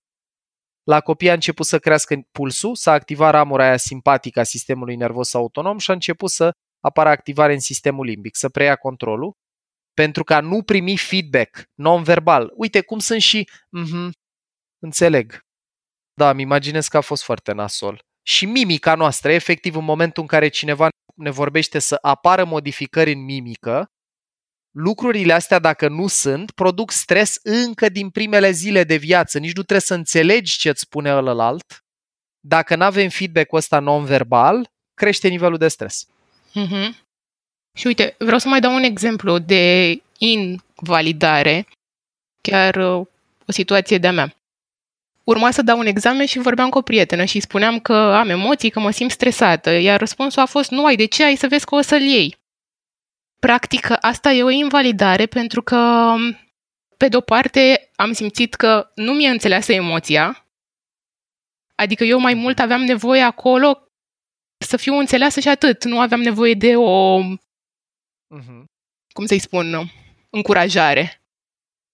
la 0.83 1.01
copii 1.01 1.29
a 1.29 1.33
început 1.33 1.65
să 1.65 1.79
crească 1.79 2.15
pulsul, 2.31 2.75
s-a 2.75 2.91
activat 2.91 3.31
ramura 3.31 3.63
aia 3.63 3.77
simpatică 3.77 4.39
a 4.39 4.43
sistemului 4.43 4.95
nervos 4.95 5.33
autonom 5.33 5.77
și 5.77 5.89
a 5.89 5.93
început 5.93 6.29
să 6.29 6.51
apară 6.79 7.09
activare 7.09 7.53
în 7.53 7.59
sistemul 7.59 8.05
limbic, 8.05 8.35
să 8.35 8.49
preia 8.49 8.75
controlul, 8.75 9.33
pentru 9.93 10.23
că 10.23 10.33
a 10.33 10.39
nu 10.39 10.63
primi 10.63 10.97
feedback 10.97 11.63
non-verbal. 11.73 12.51
Uite 12.55 12.81
cum 12.81 12.99
sunt 12.99 13.21
și, 13.21 13.49
mm-hmm, 13.49 14.09
înțeleg. 14.79 15.39
Da, 16.13 16.29
îmi 16.29 16.41
imaginez 16.41 16.87
că 16.87 16.97
a 16.97 17.01
fost 17.01 17.23
foarte 17.23 17.51
nasol. 17.51 18.03
Și 18.27 18.45
mimica 18.45 18.95
noastră, 18.95 19.31
efectiv, 19.31 19.75
în 19.75 19.83
momentul 19.83 20.21
în 20.21 20.27
care 20.27 20.47
cineva 20.47 20.87
ne 21.15 21.29
vorbește 21.29 21.79
să 21.79 21.97
apară 22.01 22.43
modificări 22.43 23.11
în 23.11 23.23
mimică, 23.23 23.85
lucrurile 24.75 25.33
astea, 25.33 25.59
dacă 25.59 25.87
nu 25.87 26.07
sunt, 26.07 26.51
produc 26.51 26.91
stres 26.91 27.39
încă 27.43 27.89
din 27.89 28.09
primele 28.09 28.51
zile 28.51 28.83
de 28.83 28.95
viață. 28.95 29.37
Nici 29.37 29.55
nu 29.55 29.61
trebuie 29.61 29.79
să 29.79 29.93
înțelegi 29.93 30.57
ce 30.57 30.69
îți 30.69 30.79
spune 30.79 31.13
ălălalt. 31.13 31.83
Dacă 32.39 32.75
nu 32.75 32.83
avem 32.83 33.09
feedback-ul 33.09 33.57
ăsta 33.57 33.79
non-verbal, 33.79 34.69
crește 34.93 35.27
nivelul 35.27 35.57
de 35.57 35.67
stres. 35.67 36.05
Mm-hmm. 36.49 36.89
Și 37.77 37.87
uite, 37.87 38.15
vreau 38.19 38.39
să 38.39 38.47
mai 38.47 38.59
dau 38.59 38.75
un 38.75 38.83
exemplu 38.83 39.37
de 39.37 39.95
invalidare, 40.17 41.67
chiar 42.41 42.75
uh, 42.75 43.05
o 43.47 43.51
situație 43.51 43.97
de-a 43.97 44.11
mea. 44.11 44.35
Urma 45.23 45.51
să 45.51 45.61
dau 45.61 45.77
un 45.77 45.85
examen 45.85 46.25
și 46.25 46.39
vorbeam 46.39 46.69
cu 46.69 46.77
o 46.77 46.81
prietenă 46.81 47.23
și 47.25 47.39
spuneam 47.39 47.79
că 47.79 47.93
am 47.93 48.29
emoții, 48.29 48.69
că 48.69 48.79
mă 48.79 48.91
simt 48.91 49.11
stresată, 49.11 49.69
iar 49.69 49.99
răspunsul 49.99 50.41
a 50.41 50.45
fost 50.45 50.69
nu 50.69 50.85
ai 50.85 50.95
de 50.95 51.05
ce, 51.05 51.23
ai 51.23 51.35
să 51.35 51.47
vezi 51.47 51.65
că 51.65 51.75
o 51.75 51.81
să-l 51.81 52.01
iei. 52.01 52.37
Practic, 53.45 53.87
asta 53.99 54.31
e 54.31 54.43
o 54.43 54.49
invalidare 54.49 55.25
pentru 55.25 55.61
că, 55.61 56.13
pe 56.97 57.07
de-o 57.07 57.21
parte, 57.21 57.91
am 57.95 58.11
simțit 58.11 58.53
că 58.53 58.91
nu 58.95 59.13
mi-a 59.13 59.31
înțeleasă 59.31 59.73
emoția, 59.73 60.47
adică 61.75 62.03
eu 62.03 62.19
mai 62.19 62.33
mult 62.33 62.59
aveam 62.59 62.81
nevoie 62.81 63.21
acolo 63.21 63.87
să 64.57 64.77
fiu 64.77 64.93
înțeleasă 64.93 65.39
și 65.39 65.47
atât. 65.47 65.83
Nu 65.83 65.99
aveam 65.99 66.21
nevoie 66.21 66.53
de 66.53 66.75
o, 66.75 67.19
uh-huh. 67.23 68.63
cum 69.13 69.25
să-i 69.25 69.39
spun, 69.39 69.91
încurajare. 70.29 71.21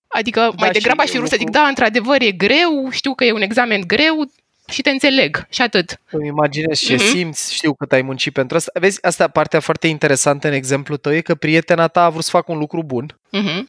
Adică 0.08 0.40
da, 0.40 0.54
mai 0.58 0.72
degrabă 0.72 1.02
aș 1.02 1.10
fi 1.10 1.18
vrut 1.18 1.30
să 1.30 1.36
zic, 1.40 1.50
da, 1.50 1.68
într-adevăr 1.68 2.22
e 2.22 2.32
greu, 2.32 2.90
știu 2.90 3.16
că 3.16 3.24
e 3.24 3.32
un 3.32 3.42
examen 3.42 3.82
greu 3.88 4.32
și 4.72 4.82
te 4.82 4.90
înțeleg 4.90 5.46
și 5.50 5.62
atât. 5.62 6.02
Îmi 6.12 6.28
imaginez 6.28 6.80
ce 6.80 6.96
uh-huh. 6.96 7.12
simți, 7.12 7.54
știu 7.54 7.74
cât 7.74 7.92
ai 7.92 8.02
muncit 8.02 8.34
pentru 8.34 8.58
asta. 8.58 8.72
Vezi, 8.80 9.06
asta 9.06 9.28
partea 9.28 9.60
foarte 9.60 9.88
interesantă 9.88 10.48
în 10.48 10.54
exemplu 10.54 10.98
tău 10.98 11.14
e 11.14 11.22
că 11.22 11.36
prietena 11.36 11.88
ta 11.88 12.04
a 12.04 12.10
vrut 12.10 12.24
să 12.24 12.30
facă 12.30 12.52
un 12.52 12.58
lucru 12.58 12.84
bun, 12.84 13.20
uh-huh. 13.28 13.64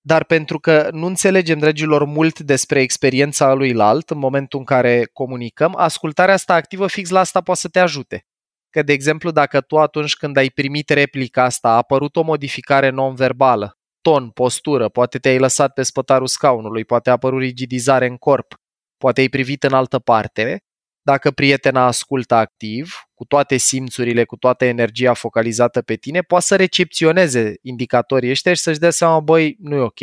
dar 0.00 0.24
pentru 0.24 0.58
că 0.58 0.88
nu 0.92 1.06
înțelegem, 1.06 1.58
dragilor, 1.58 2.04
mult 2.04 2.38
despre 2.38 2.80
experiența 2.80 3.52
lui 3.52 3.80
alt 3.80 4.10
în 4.10 4.18
momentul 4.18 4.58
în 4.58 4.64
care 4.64 5.08
comunicăm, 5.12 5.74
ascultarea 5.76 6.34
asta 6.34 6.54
activă 6.54 6.86
fix 6.86 7.08
la 7.08 7.20
asta 7.20 7.40
poate 7.40 7.60
să 7.60 7.68
te 7.68 7.78
ajute. 7.78 8.26
Că, 8.70 8.82
de 8.82 8.92
exemplu, 8.92 9.30
dacă 9.30 9.60
tu 9.60 9.78
atunci 9.78 10.14
când 10.14 10.36
ai 10.36 10.48
primit 10.48 10.88
replica 10.88 11.44
asta 11.44 11.68
a 11.68 11.76
apărut 11.76 12.16
o 12.16 12.22
modificare 12.22 12.90
non-verbală, 12.90 13.78
ton, 14.00 14.30
postură, 14.30 14.88
poate 14.88 15.18
te-ai 15.18 15.38
lăsat 15.38 15.72
pe 15.72 15.82
spătarul 15.82 16.26
scaunului, 16.26 16.84
poate 16.84 17.08
a 17.08 17.12
apărut 17.12 17.40
rigidizare 17.40 18.06
în 18.06 18.16
corp, 18.16 18.54
poate 18.96 19.20
ai 19.20 19.28
privit 19.28 19.62
în 19.62 19.72
altă 19.72 19.98
parte, 19.98 20.64
dacă 21.02 21.30
prietena 21.30 21.86
ascultă 21.86 22.34
activ, 22.34 22.94
cu 23.14 23.24
toate 23.24 23.56
simțurile, 23.56 24.24
cu 24.24 24.36
toată 24.36 24.64
energia 24.64 25.14
focalizată 25.14 25.82
pe 25.82 25.94
tine, 25.94 26.20
poate 26.22 26.44
să 26.44 26.56
recepționeze 26.56 27.54
indicatorii 27.62 28.30
ăștia 28.30 28.54
și 28.54 28.60
să-și 28.60 28.78
dea 28.78 28.90
seama, 28.90 29.20
băi, 29.20 29.56
nu 29.58 29.74
e 29.74 29.80
ok. 29.80 30.00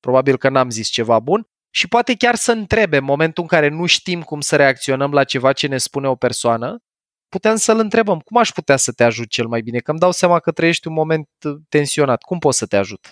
Probabil 0.00 0.36
că 0.36 0.48
n-am 0.48 0.70
zis 0.70 0.88
ceva 0.88 1.18
bun 1.18 1.46
și 1.70 1.88
poate 1.88 2.14
chiar 2.16 2.34
să 2.34 2.52
întrebe 2.52 2.96
în 2.96 3.04
momentul 3.04 3.42
în 3.42 3.48
care 3.48 3.68
nu 3.68 3.86
știm 3.86 4.22
cum 4.22 4.40
să 4.40 4.56
reacționăm 4.56 5.12
la 5.12 5.24
ceva 5.24 5.52
ce 5.52 5.66
ne 5.66 5.78
spune 5.78 6.08
o 6.08 6.14
persoană, 6.14 6.78
putem 7.28 7.56
să-l 7.56 7.78
întrebăm, 7.78 8.18
cum 8.18 8.36
aș 8.36 8.50
putea 8.50 8.76
să 8.76 8.92
te 8.92 9.04
ajut 9.04 9.28
cel 9.28 9.46
mai 9.46 9.60
bine? 9.60 9.78
Că 9.78 9.90
îmi 9.90 10.00
dau 10.00 10.12
seama 10.12 10.40
că 10.40 10.50
trăiești 10.50 10.86
un 10.86 10.92
moment 10.92 11.28
tensionat. 11.68 12.22
Cum 12.22 12.38
pot 12.38 12.54
să 12.54 12.66
te 12.66 12.76
ajut? 12.76 13.08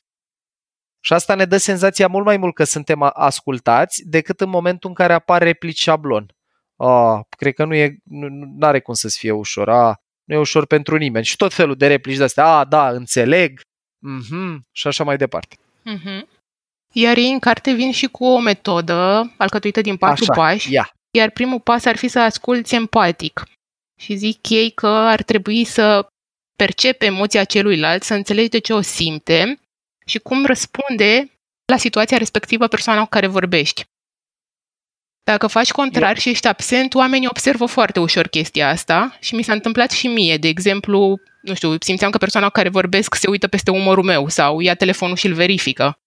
Și 1.01 1.13
asta 1.13 1.35
ne 1.35 1.45
dă 1.45 1.57
senzația 1.57 2.07
mult 2.07 2.25
mai 2.25 2.37
mult 2.37 2.55
că 2.55 2.65
suntem 2.65 3.11
ascultați 3.15 4.03
decât 4.07 4.41
în 4.41 4.49
momentul 4.49 4.89
în 4.89 4.95
care 4.95 5.13
apar 5.13 5.43
replici 5.43 5.81
șablon. 5.81 6.35
Ah, 6.77 7.21
cred 7.37 7.55
că 7.55 7.65
nu 7.65 7.75
e, 7.75 7.97
nu 8.05 8.67
are 8.67 8.81
cum 8.81 8.95
să-ți 8.95 9.19
fie 9.19 9.31
ușor. 9.31 9.69
Ah, 9.69 9.95
nu 10.25 10.35
e 10.35 10.39
ușor 10.39 10.67
pentru 10.67 10.97
nimeni. 10.97 11.25
Și 11.25 11.37
tot 11.37 11.53
felul 11.53 11.77
de 11.77 11.87
replici 11.87 12.17
de 12.17 12.23
astea. 12.23 12.45
Ah, 12.47 12.67
da, 12.69 12.89
înțeleg. 12.89 13.61
Mm-hmm, 13.61 14.59
și 14.73 14.87
așa 14.87 15.05
mai 15.05 15.17
departe. 15.17 15.57
Mm-hmm. 15.57 16.23
Iar 16.93 17.17
ei 17.17 17.31
în 17.31 17.39
carte 17.39 17.73
vin 17.73 17.93
și 17.93 18.07
cu 18.07 18.25
o 18.25 18.39
metodă 18.39 19.33
alcătuită 19.37 19.81
din 19.81 19.97
patru 19.97 20.25
așa, 20.29 20.43
pași. 20.43 20.73
Ia. 20.73 20.93
Iar 21.11 21.31
primul 21.31 21.61
pas 21.61 21.85
ar 21.85 21.97
fi 21.97 22.09
să 22.09 22.21
asculți 22.21 22.75
empatic. 22.75 23.43
Și 24.01 24.15
zic 24.15 24.49
ei 24.49 24.71
că 24.71 24.87
ar 24.87 25.23
trebui 25.23 25.65
să 25.65 26.07
percepe 26.57 27.05
emoția 27.05 27.45
celuilalt, 27.45 28.03
să 28.03 28.15
înțelegi 28.15 28.49
de 28.49 28.59
ce 28.59 28.73
o 28.73 28.81
simte 28.81 29.61
și 30.09 30.19
cum 30.19 30.45
răspunde 30.47 31.39
la 31.65 31.77
situația 31.77 32.17
respectivă 32.17 32.67
persoana 32.67 33.03
cu 33.03 33.09
care 33.09 33.27
vorbești. 33.27 33.85
Dacă 35.23 35.47
faci 35.47 35.71
contrar 35.71 36.09
Eu... 36.09 36.15
și 36.15 36.29
ești 36.29 36.47
absent, 36.47 36.95
oamenii 36.95 37.29
observă 37.29 37.67
foarte 37.67 38.01
ușor 38.01 38.27
chestia 38.27 38.69
asta 38.69 39.17
și 39.21 39.35
mi 39.35 39.43
s-a 39.43 39.53
întâmplat 39.53 39.91
și 39.91 40.07
mie. 40.07 40.37
De 40.37 40.49
exemplu, 40.49 41.21
nu 41.43 41.55
știu, 41.55 41.77
simțeam 41.81 42.11
că 42.11 42.19
persoana 42.19 42.47
cu 42.47 42.53
care 42.53 42.69
vorbesc 42.69 43.15
se 43.15 43.29
uită 43.29 43.49
peste 43.49 43.71
umărul 43.71 44.05
meu 44.05 44.29
sau 44.29 44.61
ia 44.61 44.75
telefonul 44.75 45.17
și 45.17 45.27
îl 45.27 45.35
verifică. 45.35 45.99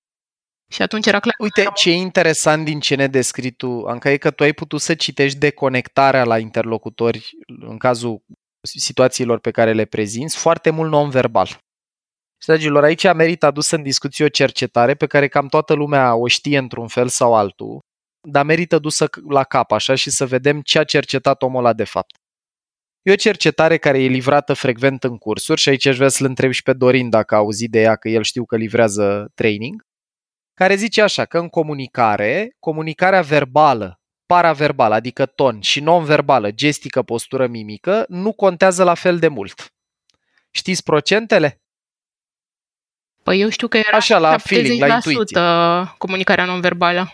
Și 0.72 0.82
atunci 0.82 1.06
era 1.06 1.20
clar. 1.20 1.34
Uite, 1.38 1.68
ce 1.76 1.90
e 1.90 1.94
interesant 1.94 2.66
din 2.66 2.80
ce 2.80 2.96
ne 2.96 3.08
descrii 3.08 3.52
tu, 3.52 3.84
Anca, 3.88 4.12
e 4.12 4.18
că 4.18 4.32
tu 4.32 4.44
ai 4.44 4.54
putut 4.54 4.82
să 4.82 4.94
citești 4.94 5.38
deconectarea 5.38 6.24
la 6.24 6.40
interlocutori 6.40 7.30
în 7.60 7.78
cazul 7.78 8.22
situațiilor 8.62 9.40
pe 9.40 9.52
care 9.52 9.74
le 9.74 9.86
prezinți, 9.86 10.38
foarte 10.38 10.70
mult 10.70 10.92
non-verbal. 10.92 11.62
Și, 12.42 12.48
dragilor, 12.48 12.84
aici 12.84 13.14
merită 13.14 13.46
adusă 13.46 13.76
în 13.76 13.84
discuție 13.84 14.26
o 14.26 14.30
cercetare 14.30 14.96
pe 14.96 15.08
care 15.08 15.28
cam 15.28 15.48
toată 15.48 15.74
lumea 15.74 16.16
o 16.16 16.28
știe 16.28 16.58
într-un 16.58 16.88
fel 16.88 17.08
sau 17.08 17.36
altul, 17.36 17.80
dar 18.28 18.46
merită 18.46 18.80
dusă 18.80 19.10
la 19.30 19.44
cap 19.44 19.72
așa 19.72 19.96
și 19.96 20.10
să 20.10 20.26
vedem 20.26 20.62
ce 20.62 20.80
a 20.80 20.84
cercetat 20.84 21.42
omul 21.42 21.60
ăla 21.60 21.74
de 21.74 21.84
fapt. 21.84 22.16
E 23.02 23.12
o 23.12 23.16
cercetare 23.16 23.78
care 23.78 24.04
e 24.04 24.08
livrată 24.08 24.54
frecvent 24.54 25.04
în 25.04 25.18
cursuri 25.18 25.62
și 25.62 25.70
aici 25.70 25.86
aș 25.86 25.96
vrea 25.96 26.08
să-l 26.08 26.28
întreb 26.28 26.52
și 26.52 26.64
pe 26.64 26.74
Dorin 26.74 27.10
dacă 27.10 27.36
a 27.36 27.38
auzit 27.38 27.72
de 27.72 27.80
ea, 27.82 27.96
că 27.96 28.10
el 28.10 28.24
știu 28.24 28.46
că 28.46 28.56
livrează 28.56 29.32
training, 29.36 29.82
care 30.54 30.76
zice 30.76 31.02
așa, 31.02 31.26
că 31.26 31.40
în 31.40 31.50
comunicare, 31.50 32.56
comunicarea 32.60 33.22
verbală, 33.22 34.00
paraverbală, 34.26 34.94
adică 34.94 35.26
ton, 35.26 35.62
și 35.62 35.80
non-verbală, 35.80 36.52
gestică, 36.52 37.04
postură, 37.04 37.48
mimică, 37.48 38.06
nu 38.08 38.34
contează 38.34 38.84
la 38.84 38.94
fel 38.94 39.20
de 39.20 39.28
mult. 39.28 39.74
Știți 40.52 40.84
procentele? 40.84 41.62
Păi 43.24 43.40
eu 43.42 43.50
știu 43.50 43.68
că 43.68 43.78
era 43.78 43.98
Așa, 43.98 44.18
la 44.18 44.38
feeling, 44.38 44.80
la 44.82 44.94
intuiție. 44.94 45.40
comunicarea 45.98 46.46
non-verbală. 46.46 47.12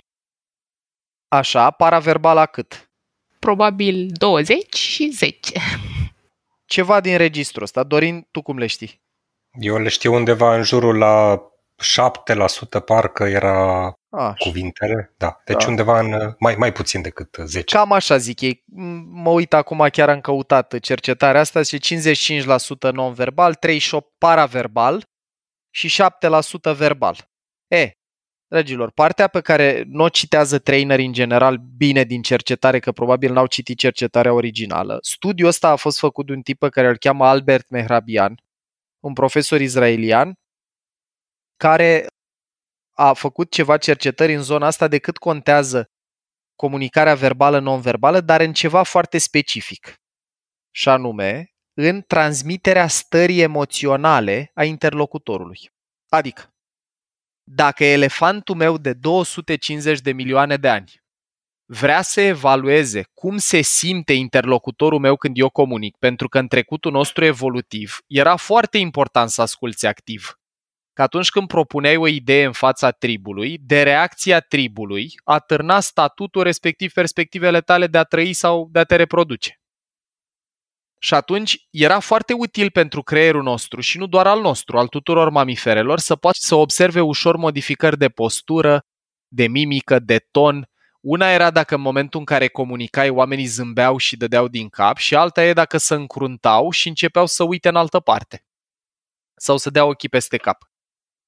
Așa, 1.28 1.72
paraverbala 1.72 2.46
cât? 2.46 2.90
Probabil 3.40 4.10
20 4.14 4.76
și 4.76 5.10
10. 5.10 5.60
ceva 6.66 7.00
din 7.02 7.18
registrul 7.18 7.64
ăsta. 7.64 7.84
Dorin, 7.84 8.28
tu 8.32 8.42
cum 8.42 8.58
le 8.58 8.68
știi? 8.68 9.02
Eu 9.60 9.78
le 9.78 9.90
știu 9.90 10.14
undeva 10.14 10.56
în 10.56 10.64
jurul 10.64 10.98
la 10.98 11.42
7% 12.78 12.80
parcă 12.86 13.24
era 13.24 13.86
A, 14.10 14.34
cuvintele. 14.38 15.14
Da, 15.18 15.42
deci 15.46 15.64
Da. 15.64 15.70
undeva 15.70 16.00
în 16.00 16.36
mai, 16.40 16.56
mai 16.56 16.72
puțin 16.72 17.02
decât 17.02 17.38
10. 17.44 17.76
Cam 17.76 17.92
așa 17.92 18.18
zic 18.18 18.42
ei. 18.42 18.56
M- 18.56 19.04
Mă 19.10 19.30
uit 19.30 19.54
acum, 19.54 19.88
chiar 19.92 20.10
am 20.10 20.22
căutat 20.22 20.80
cercetarea 20.80 21.42
asta 21.42 21.62
și 21.64 21.80
55% 21.80 22.92
non-verbal, 22.92 23.56
38% 23.56 23.60
paraverbal 24.18 25.04
și 25.78 26.04
7% 26.70 26.76
verbal. 26.76 27.30
E, 27.68 27.92
dragilor, 28.48 28.92
partea 28.92 29.28
pe 29.28 29.42
care 29.42 29.84
nu 29.88 30.04
o 30.04 30.10
citează 30.10 30.60
traineri 30.60 31.06
în 31.06 31.14
general 31.14 31.58
bine 31.58 32.04
din 32.04 32.22
cercetare, 32.22 32.80
că 32.80 32.92
probabil 32.92 33.34
n-au 33.34 33.48
citit 33.48 33.78
cercetarea 33.78 34.34
originală. 34.34 34.98
Studiul 35.02 35.48
ăsta 35.48 35.70
a 35.70 35.76
fost 35.76 36.00
făcut 36.00 36.26
de 36.26 36.32
un 36.32 36.42
tip 36.42 36.60
pe 36.60 36.70
care 36.70 36.88
îl 36.88 36.98
cheamă 36.98 37.26
Albert 37.26 37.70
Mehrabian, 37.70 38.44
un 39.00 39.14
profesor 39.14 39.62
izraelian, 39.62 40.34
care 41.56 42.08
a 42.94 43.14
făcut 43.14 43.52
ceva 43.52 43.78
cercetări 43.78 44.34
în 44.34 44.42
zona 44.42 44.66
asta 44.66 44.88
de 44.88 45.00
cât 45.00 45.18
contează 45.18 45.90
comunicarea 46.56 47.16
verbală 47.16 47.60
non-verbală, 47.60 48.22
dar 48.22 48.42
în 48.42 48.54
ceva 48.54 48.84
foarte 48.84 49.18
specific. 49.18 49.94
Și 50.72 50.90
anume, 50.90 51.52
în 51.80 52.02
transmiterea 52.08 52.88
stării 52.88 53.42
emoționale 53.42 54.52
a 54.54 54.64
interlocutorului. 54.64 55.60
Adică, 56.10 56.54
dacă 57.44 57.84
elefantul 57.84 58.56
meu 58.56 58.78
de 58.78 58.94
250 58.94 60.00
de 60.00 60.12
milioane 60.12 60.58
de 60.58 60.70
ani 60.70 60.92
vrea 61.66 62.02
să 62.02 62.22
evalueze 62.22 63.04
cum 63.14 63.38
se 63.38 63.62
simte 63.62 64.14
interlocutorul 64.14 65.00
meu 65.00 65.16
când 65.16 65.38
eu 65.38 65.50
comunic, 65.50 65.98
pentru 65.98 66.28
că 66.28 66.40
în 66.40 66.48
trecutul 66.48 66.92
nostru 66.92 67.26
evolutiv 67.26 67.98
era 68.08 68.36
foarte 68.36 68.78
important 68.78 69.30
să 69.30 69.42
asculți 69.42 69.86
activ. 69.86 70.40
Că 70.94 71.02
atunci 71.02 71.30
când 71.30 71.48
propuneai 71.48 71.96
o 71.96 72.08
idee 72.08 72.46
în 72.46 72.52
fața 72.52 72.92
tribului, 72.92 73.58
de 73.58 73.84
reacția 73.84 74.40
tribului 74.40 75.12
atârna 75.24 75.80
statutul 75.80 76.44
respectiv 76.44 76.92
perspectivele 76.92 77.62
tale 77.62 77.88
de 77.88 77.98
a 77.98 78.04
trăi 78.04 78.34
sau 78.34 78.70
de 78.72 78.80
a 78.80 78.84
te 78.84 78.96
reproduce. 78.96 79.60
Și 81.08 81.14
atunci 81.14 81.68
era 81.70 82.00
foarte 82.00 82.34
util 82.34 82.72
pentru 82.72 83.04
creierul 83.04 83.44
nostru 83.44 83.82
și 83.82 83.98
nu 83.98 84.08
doar 84.08 84.28
al 84.28 84.42
nostru, 84.42 84.78
al 84.78 84.88
tuturor 84.88 85.30
mamiferelor, 85.30 86.00
să 86.00 86.16
poată 86.16 86.38
să 86.42 86.56
observe 86.56 87.02
ușor 87.02 87.36
modificări 87.36 87.98
de 87.98 88.10
postură, 88.10 88.86
de 89.28 89.48
mimică, 89.48 90.00
de 90.00 90.18
ton. 90.32 90.70
Una 91.02 91.32
era 91.32 91.52
dacă 91.52 91.76
în 91.76 91.82
momentul 91.82 92.20
în 92.20 92.26
care 92.26 92.48
comunicai 92.48 93.10
oamenii 93.10 93.46
zâmbeau 93.46 93.98
și 93.98 94.18
dădeau 94.18 94.48
din 94.48 94.70
cap 94.70 94.98
și 94.98 95.16
alta 95.16 95.44
e 95.44 95.54
dacă 95.54 95.78
se 95.78 95.94
încruntau 95.94 96.72
și 96.72 96.88
începeau 96.88 97.26
să 97.26 97.44
uite 97.44 97.68
în 97.68 97.76
altă 97.76 98.00
parte 98.00 98.46
sau 99.36 99.58
să 99.58 99.70
dea 99.70 99.86
ochii 99.86 100.10
peste 100.10 100.38
cap. 100.38 100.58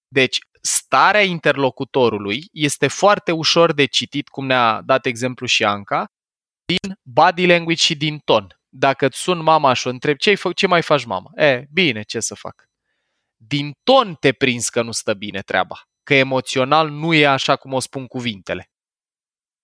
Deci, 0.07 0.39
starea 0.62 1.24
interlocutorului 1.24 2.43
este 2.51 2.88
foarte 2.88 3.31
ușor 3.31 3.74
de 3.74 3.86
citit, 3.86 4.27
cum 4.27 4.45
ne-a 4.45 4.81
dat 4.81 5.05
exemplu 5.05 5.45
și 5.45 5.63
Anca, 5.63 6.05
din 6.65 7.00
body 7.01 7.45
language 7.45 7.83
și 7.83 7.95
din 7.95 8.17
ton. 8.17 8.58
Dacă 8.69 9.05
îți 9.05 9.21
sun 9.21 9.43
mama 9.43 9.73
și 9.73 9.88
o 9.88 9.89
întreb 9.89 10.17
ce, 10.17 10.35
fă, 10.35 10.51
ce 10.53 10.67
mai 10.67 10.81
faci 10.81 11.05
mama? 11.05 11.31
E, 11.35 11.65
bine, 11.71 12.01
ce 12.01 12.19
să 12.19 12.35
fac? 12.35 12.69
Din 13.35 13.71
ton 13.83 14.15
te 14.19 14.31
prins 14.31 14.69
că 14.69 14.81
nu 14.81 14.91
stă 14.91 15.13
bine 15.13 15.41
treaba, 15.41 15.81
că 16.03 16.13
emoțional 16.13 16.89
nu 16.89 17.13
e 17.13 17.27
așa 17.27 17.55
cum 17.55 17.73
o 17.73 17.79
spun 17.79 18.07
cuvintele. 18.07 18.69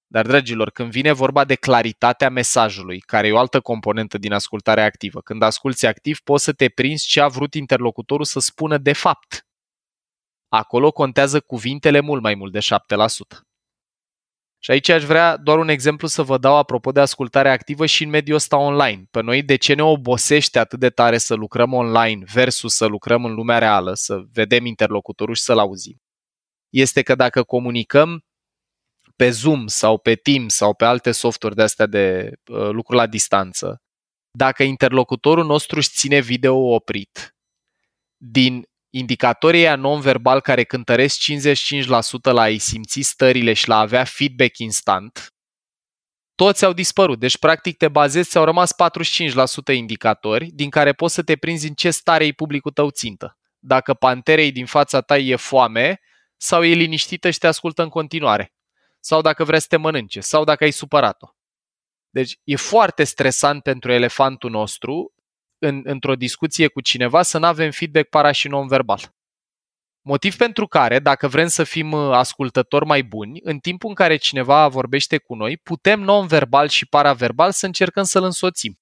Dar, 0.07 0.25
dragilor, 0.25 0.69
când 0.69 0.91
vine 0.91 1.11
vorba 1.11 1.43
de 1.43 1.55
claritatea 1.55 2.29
mesajului, 2.29 2.99
care 2.99 3.27
e 3.27 3.31
o 3.31 3.37
altă 3.37 3.61
componentă 3.61 4.17
din 4.17 4.33
ascultarea 4.33 4.85
activă, 4.85 5.21
când 5.21 5.41
asculți 5.41 5.85
activ, 5.85 6.19
poți 6.19 6.43
să 6.43 6.53
te 6.53 6.69
prinzi 6.69 7.07
ce 7.07 7.21
a 7.21 7.27
vrut 7.27 7.53
interlocutorul 7.53 8.25
să 8.25 8.39
spună 8.39 8.77
de 8.77 8.93
fapt. 8.93 9.47
Acolo 10.47 10.91
contează 10.91 11.39
cuvintele 11.39 11.99
mult 11.99 12.21
mai 12.21 12.35
mult 12.35 12.51
de 12.51 12.59
7%. 12.59 13.45
Și 14.65 14.71
aici 14.71 14.89
aș 14.89 15.03
vrea 15.03 15.37
doar 15.37 15.57
un 15.57 15.67
exemplu 15.67 16.07
să 16.07 16.21
vă 16.21 16.37
dau 16.37 16.55
apropo 16.55 16.91
de 16.91 16.99
ascultare 16.99 17.49
activă 17.49 17.85
și 17.85 18.03
în 18.03 18.09
mediul 18.09 18.35
ăsta 18.35 18.57
online. 18.57 19.07
Pe 19.11 19.21
noi 19.21 19.43
de 19.43 19.55
ce 19.55 19.73
ne 19.73 19.83
obosește 19.83 20.59
atât 20.59 20.79
de 20.79 20.89
tare 20.89 21.17
să 21.17 21.33
lucrăm 21.33 21.73
online 21.73 22.23
versus 22.33 22.75
să 22.75 22.85
lucrăm 22.85 23.25
în 23.25 23.33
lumea 23.33 23.57
reală, 23.57 23.93
să 23.93 24.21
vedem 24.31 24.65
interlocutorul 24.65 25.35
și 25.35 25.41
să-l 25.41 25.59
auzim? 25.59 26.01
Este 26.69 27.01
că 27.01 27.15
dacă 27.15 27.43
comunicăm 27.43 28.25
pe 29.15 29.29
Zoom 29.29 29.67
sau 29.67 29.97
pe 29.97 30.15
Teams 30.15 30.55
sau 30.55 30.73
pe 30.73 30.85
alte 30.85 31.11
softuri 31.11 31.55
de 31.55 31.61
astea 31.61 31.85
de 31.85 32.31
uh, 32.51 32.69
lucru 32.69 32.95
la 32.95 33.07
distanță, 33.07 33.81
dacă 34.31 34.63
interlocutorul 34.63 35.45
nostru 35.45 35.77
își 35.77 35.89
ține 35.89 36.19
video 36.19 36.55
oprit, 36.55 37.35
din 38.17 38.65
indicatorii 38.97 39.59
ăia 39.59 39.75
non-verbal 39.75 40.41
care 40.41 40.63
cântăresc 40.63 41.19
55% 41.19 41.97
la 42.21 42.41
a-i 42.41 42.57
simți 42.57 43.01
stările 43.01 43.53
și 43.53 43.67
la 43.67 43.75
a 43.75 43.79
avea 43.79 44.03
feedback 44.03 44.57
instant, 44.57 45.33
toți 46.35 46.65
au 46.65 46.73
dispărut. 46.73 47.19
Deci, 47.19 47.37
practic, 47.37 47.77
te 47.77 47.87
bazezi, 47.87 48.29
ți-au 48.29 48.43
rămas 48.43 48.71
45% 49.71 49.73
indicatori, 49.73 50.45
din 50.45 50.69
care 50.69 50.93
poți 50.93 51.13
să 51.13 51.23
te 51.23 51.35
prinzi 51.35 51.67
în 51.67 51.73
ce 51.73 51.91
stare 51.91 52.25
e 52.25 52.31
publicul 52.31 52.71
tău 52.71 52.89
țintă. 52.89 53.37
Dacă 53.59 53.93
panterei 53.93 54.51
din 54.51 54.65
fața 54.65 55.01
ta 55.01 55.17
e 55.17 55.35
foame 55.35 55.99
sau 56.37 56.63
e 56.63 56.73
liniștită 56.73 57.29
și 57.29 57.39
te 57.39 57.47
ascultă 57.47 57.81
în 57.81 57.89
continuare. 57.89 58.53
Sau 58.99 59.21
dacă 59.21 59.43
vrea 59.43 59.59
să 59.59 59.67
te 59.69 59.77
mănânce, 59.77 60.19
sau 60.19 60.43
dacă 60.43 60.63
ai 60.63 60.71
supărat-o. 60.71 61.27
Deci 62.09 62.39
e 62.43 62.55
foarte 62.55 63.03
stresant 63.03 63.63
pentru 63.63 63.91
elefantul 63.91 64.49
nostru 64.49 65.13
în, 65.67 65.81
într-o 65.83 66.15
discuție 66.15 66.67
cu 66.67 66.81
cineva 66.81 67.21
să 67.21 67.37
nu 67.37 67.45
avem 67.45 67.71
feedback 67.71 68.09
para 68.09 68.31
și 68.31 68.47
non-verbal. 68.47 69.13
Motiv 70.01 70.35
pentru 70.35 70.67
care, 70.67 70.99
dacă 70.99 71.27
vrem 71.27 71.47
să 71.47 71.63
fim 71.63 71.91
uh, 71.91 72.11
ascultători 72.11 72.85
mai 72.85 73.03
buni, 73.03 73.39
în 73.43 73.59
timpul 73.59 73.89
în 73.89 73.95
care 73.95 74.17
cineva 74.17 74.67
vorbește 74.67 75.17
cu 75.17 75.35
noi, 75.35 75.57
putem 75.57 76.01
non-verbal 76.01 76.67
și 76.67 76.85
paraverbal 76.85 77.51
să 77.51 77.65
încercăm 77.65 78.03
să-l 78.03 78.23
însoțim. 78.23 78.79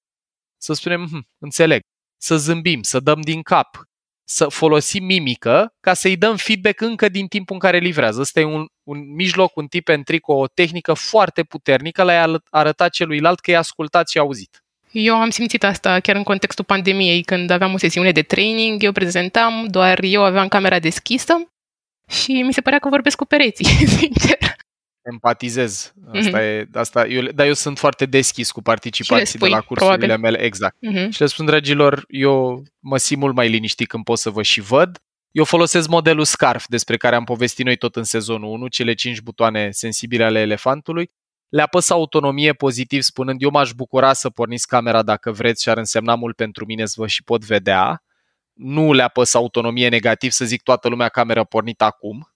Să 0.56 0.72
spunem, 0.72 1.06
hm, 1.06 1.28
înțeleg, 1.38 1.80
să 2.16 2.36
zâmbim, 2.36 2.82
să 2.82 3.00
dăm 3.00 3.20
din 3.20 3.42
cap, 3.42 3.84
să 4.24 4.48
folosim 4.48 5.04
mimică 5.04 5.74
ca 5.80 5.94
să-i 5.94 6.16
dăm 6.16 6.36
feedback 6.36 6.80
încă 6.80 7.08
din 7.08 7.26
timpul 7.26 7.54
în 7.54 7.60
care 7.60 7.78
livrează. 7.78 8.20
Ăsta 8.20 8.40
e 8.40 8.44
un, 8.44 8.66
un 8.82 9.14
mijloc, 9.14 9.56
un 9.56 9.66
tip 9.66 9.88
and 9.88 10.04
trick, 10.04 10.28
o 10.28 10.46
tehnică 10.46 10.94
foarte 10.94 11.42
puternică 11.42 12.02
la 12.02 12.22
a 12.22 12.38
arăta 12.50 12.88
celuilalt 12.88 13.40
că 13.40 13.50
e 13.50 13.56
ascultat 13.56 14.08
și 14.08 14.18
auzit. 14.18 14.63
Eu 14.94 15.14
am 15.14 15.30
simțit 15.30 15.64
asta 15.64 16.00
chiar 16.00 16.16
în 16.16 16.22
contextul 16.22 16.64
pandemiei, 16.64 17.22
când 17.22 17.50
aveam 17.50 17.72
o 17.72 17.76
sesiune 17.76 18.12
de 18.12 18.22
training, 18.22 18.82
eu 18.82 18.92
prezentam, 18.92 19.66
doar 19.70 19.98
eu 20.02 20.24
aveam 20.24 20.48
camera 20.48 20.78
deschisă 20.78 21.34
și 22.08 22.32
mi 22.32 22.52
se 22.52 22.60
părea 22.60 22.78
că 22.78 22.88
vorbesc 22.88 23.16
cu 23.16 23.24
pereții, 23.24 23.64
sincer. 23.98 24.38
Empatizez. 25.02 25.94
Asta 26.12 26.38
mm-hmm. 26.38 26.42
e, 26.42 26.68
asta, 26.72 27.06
eu, 27.06 27.22
dar 27.22 27.46
eu 27.46 27.52
sunt 27.52 27.78
foarte 27.78 28.06
deschis 28.06 28.50
cu 28.50 28.62
participanții 28.62 29.26
spui, 29.26 29.48
de 29.48 29.54
la 29.54 29.60
cursurile 29.60 29.96
probabil. 29.96 30.22
mele. 30.22 30.44
Exact. 30.44 30.76
Mhm. 30.80 31.10
Și 31.10 31.20
le 31.20 31.26
spun, 31.26 31.46
dragilor, 31.46 32.04
eu 32.08 32.62
mă 32.78 32.96
simt 32.96 33.20
mult 33.20 33.34
mai 33.34 33.48
liniștit 33.48 33.88
când 33.88 34.04
pot 34.04 34.18
să 34.18 34.30
vă 34.30 34.42
și 34.42 34.60
văd. 34.60 34.98
Eu 35.30 35.44
folosesc 35.44 35.88
modelul 35.88 36.24
SCARF, 36.24 36.64
despre 36.68 36.96
care 36.96 37.14
am 37.14 37.24
povestit 37.24 37.64
noi 37.64 37.76
tot 37.76 37.96
în 37.96 38.04
sezonul 38.04 38.50
1, 38.52 38.68
cele 38.68 38.94
5 38.94 39.20
butoane 39.20 39.70
sensibile 39.70 40.24
ale 40.24 40.40
elefantului. 40.40 41.10
Le 41.48 41.62
apăs 41.62 41.90
autonomie 41.90 42.52
pozitiv, 42.52 43.02
spunând, 43.02 43.42
eu 43.42 43.50
m-aș 43.50 43.72
bucura 43.72 44.12
să 44.12 44.30
porniți 44.30 44.66
camera 44.66 45.02
dacă 45.02 45.32
vreți 45.32 45.62
și 45.62 45.68
ar 45.68 45.76
însemna 45.76 46.14
mult 46.14 46.36
pentru 46.36 46.64
mine 46.64 46.86
să 46.86 46.94
vă 46.96 47.06
și 47.06 47.22
pot 47.22 47.44
vedea. 47.44 48.02
Nu 48.52 48.92
le 48.92 49.02
apăs 49.02 49.34
autonomie 49.34 49.88
negativ, 49.88 50.30
să 50.30 50.44
zic 50.44 50.62
toată 50.62 50.88
lumea 50.88 51.08
camera 51.08 51.44
pornită 51.44 51.84
acum. 51.84 52.28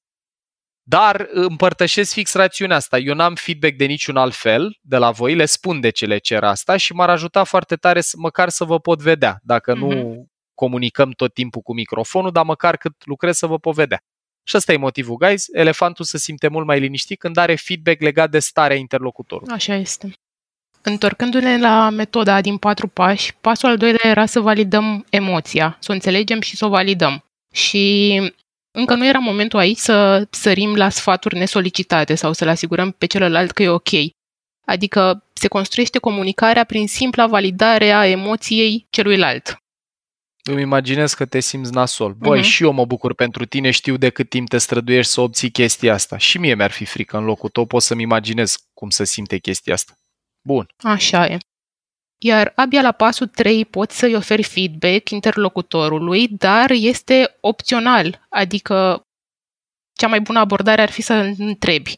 Dar 0.82 1.28
împărtășesc 1.30 2.12
fix 2.12 2.34
rațiunea 2.34 2.76
asta. 2.76 2.98
Eu 2.98 3.14
n-am 3.14 3.34
feedback 3.34 3.74
de 3.74 3.84
niciun 3.84 4.16
alt 4.16 4.34
fel 4.34 4.78
de 4.80 4.96
la 4.96 5.10
voi, 5.10 5.34
le 5.34 5.44
spun 5.44 5.80
de 5.80 5.90
ce 5.90 6.06
le 6.06 6.18
cer 6.18 6.44
asta 6.44 6.76
și 6.76 6.92
m-ar 6.92 7.10
ajuta 7.10 7.44
foarte 7.44 7.76
tare 7.76 8.00
să, 8.00 8.16
măcar 8.18 8.48
să 8.48 8.64
vă 8.64 8.80
pot 8.80 9.02
vedea. 9.02 9.38
Dacă 9.42 9.74
mm-hmm. 9.74 9.78
nu 9.78 10.26
comunicăm 10.54 11.10
tot 11.10 11.34
timpul 11.34 11.62
cu 11.62 11.74
microfonul, 11.74 12.32
dar 12.32 12.44
măcar 12.44 12.76
cât 12.76 13.06
lucrez 13.06 13.36
să 13.36 13.46
vă 13.46 13.58
pot 13.58 13.74
vedea. 13.74 14.02
Și 14.48 14.56
ăsta 14.56 14.72
e 14.72 14.76
motivul, 14.76 15.16
guys. 15.16 15.46
Elefantul 15.52 16.04
se 16.04 16.18
simte 16.18 16.48
mult 16.48 16.66
mai 16.66 16.80
liniștit 16.80 17.18
când 17.18 17.36
are 17.36 17.54
feedback 17.54 18.00
legat 18.00 18.30
de 18.30 18.38
starea 18.38 18.76
interlocutorului. 18.76 19.54
Așa 19.54 19.74
este. 19.74 20.12
Întorcându-ne 20.82 21.58
la 21.58 21.90
metoda 21.90 22.40
din 22.40 22.56
patru 22.56 22.86
pași, 22.86 23.34
pasul 23.40 23.68
al 23.68 23.76
doilea 23.76 24.10
era 24.10 24.26
să 24.26 24.40
validăm 24.40 25.06
emoția, 25.10 25.76
să 25.80 25.90
o 25.90 25.94
înțelegem 25.94 26.40
și 26.40 26.56
să 26.56 26.64
o 26.64 26.68
validăm. 26.68 27.24
Și 27.52 28.14
încă 28.70 28.94
nu 28.94 29.06
era 29.06 29.18
momentul 29.18 29.58
aici 29.58 29.78
să 29.78 30.26
sărim 30.30 30.74
la 30.74 30.88
sfaturi 30.88 31.38
nesolicitate 31.38 32.14
sau 32.14 32.32
să-l 32.32 32.48
asigurăm 32.48 32.90
pe 32.90 33.06
celălalt 33.06 33.50
că 33.50 33.62
e 33.62 33.68
ok. 33.68 33.90
Adică 34.66 35.24
se 35.32 35.48
construiește 35.48 35.98
comunicarea 35.98 36.64
prin 36.64 36.86
simpla 36.86 37.26
validare 37.26 37.90
a 37.90 38.06
emoției 38.06 38.86
celuilalt. 38.90 39.62
Îmi 40.42 40.60
imaginez 40.60 41.14
că 41.14 41.26
te 41.26 41.40
simți 41.40 41.72
nasol. 41.72 42.12
Băi, 42.12 42.40
uh-huh. 42.40 42.44
și 42.44 42.62
eu 42.62 42.72
mă 42.72 42.84
bucur 42.84 43.14
pentru 43.14 43.44
tine, 43.44 43.70
știu 43.70 43.96
de 43.96 44.10
cât 44.10 44.28
timp 44.28 44.48
te 44.48 44.58
străduiești 44.58 45.12
să 45.12 45.20
obții 45.20 45.50
chestia 45.50 45.94
asta. 45.94 46.16
Și 46.16 46.38
mie 46.38 46.54
mi-ar 46.54 46.70
fi 46.70 46.84
frică 46.84 47.16
în 47.16 47.24
locul 47.24 47.48
tău, 47.48 47.64
pot 47.66 47.82
să-mi 47.82 48.02
imaginez 48.02 48.56
cum 48.74 48.90
să 48.90 49.04
simte 49.04 49.38
chestia 49.38 49.74
asta. 49.74 49.92
Bun. 50.46 50.66
Așa 50.76 51.26
e. 51.26 51.38
Iar 52.20 52.52
abia 52.56 52.82
la 52.82 52.92
pasul 52.92 53.26
3 53.26 53.64
poți 53.64 53.98
să-i 53.98 54.14
oferi 54.14 54.42
feedback 54.42 55.10
interlocutorului, 55.10 56.28
dar 56.28 56.70
este 56.70 57.36
opțional, 57.40 58.26
adică 58.28 59.02
cea 59.98 60.06
mai 60.06 60.20
bună 60.20 60.38
abordare 60.38 60.82
ar 60.82 60.90
fi 60.90 61.02
să 61.02 61.12
întrebi. 61.38 61.94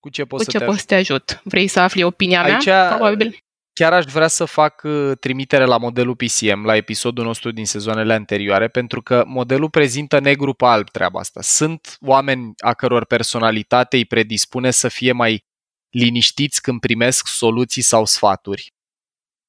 Cu 0.00 0.08
ce 0.08 0.24
pot 0.24 0.38
Cu 0.38 0.44
să 0.44 0.50
ce 0.50 0.58
te 0.58 0.64
poți 0.64 0.78
să 0.78 0.86
te 0.86 0.94
ajut? 0.94 1.40
Vrei 1.44 1.68
să 1.68 1.80
afli 1.80 2.02
opinia 2.02 2.42
Aici- 2.42 2.64
mea? 2.64 2.88
Probabil. 2.88 3.38
Chiar 3.72 3.92
aș 3.92 4.04
vrea 4.04 4.28
să 4.28 4.44
fac 4.44 4.82
uh, 4.84 5.12
trimitere 5.20 5.64
la 5.64 5.78
modelul 5.78 6.16
PCM, 6.16 6.64
la 6.64 6.76
episodul 6.76 7.24
nostru 7.24 7.50
din 7.50 7.66
sezoanele 7.66 8.12
anterioare, 8.12 8.68
pentru 8.68 9.02
că 9.02 9.24
modelul 9.26 9.70
prezintă 9.70 10.18
negru 10.18 10.54
pe 10.54 10.64
alb 10.64 10.90
treaba 10.90 11.20
asta. 11.20 11.40
Sunt 11.42 11.96
oameni 12.00 12.52
a 12.58 12.74
căror 12.74 13.04
personalitate 13.04 13.96
îi 13.96 14.04
predispune 14.04 14.70
să 14.70 14.88
fie 14.88 15.12
mai 15.12 15.44
liniștiți 15.90 16.62
când 16.62 16.80
primesc 16.80 17.26
soluții 17.26 17.82
sau 17.82 18.04
sfaturi. 18.04 18.72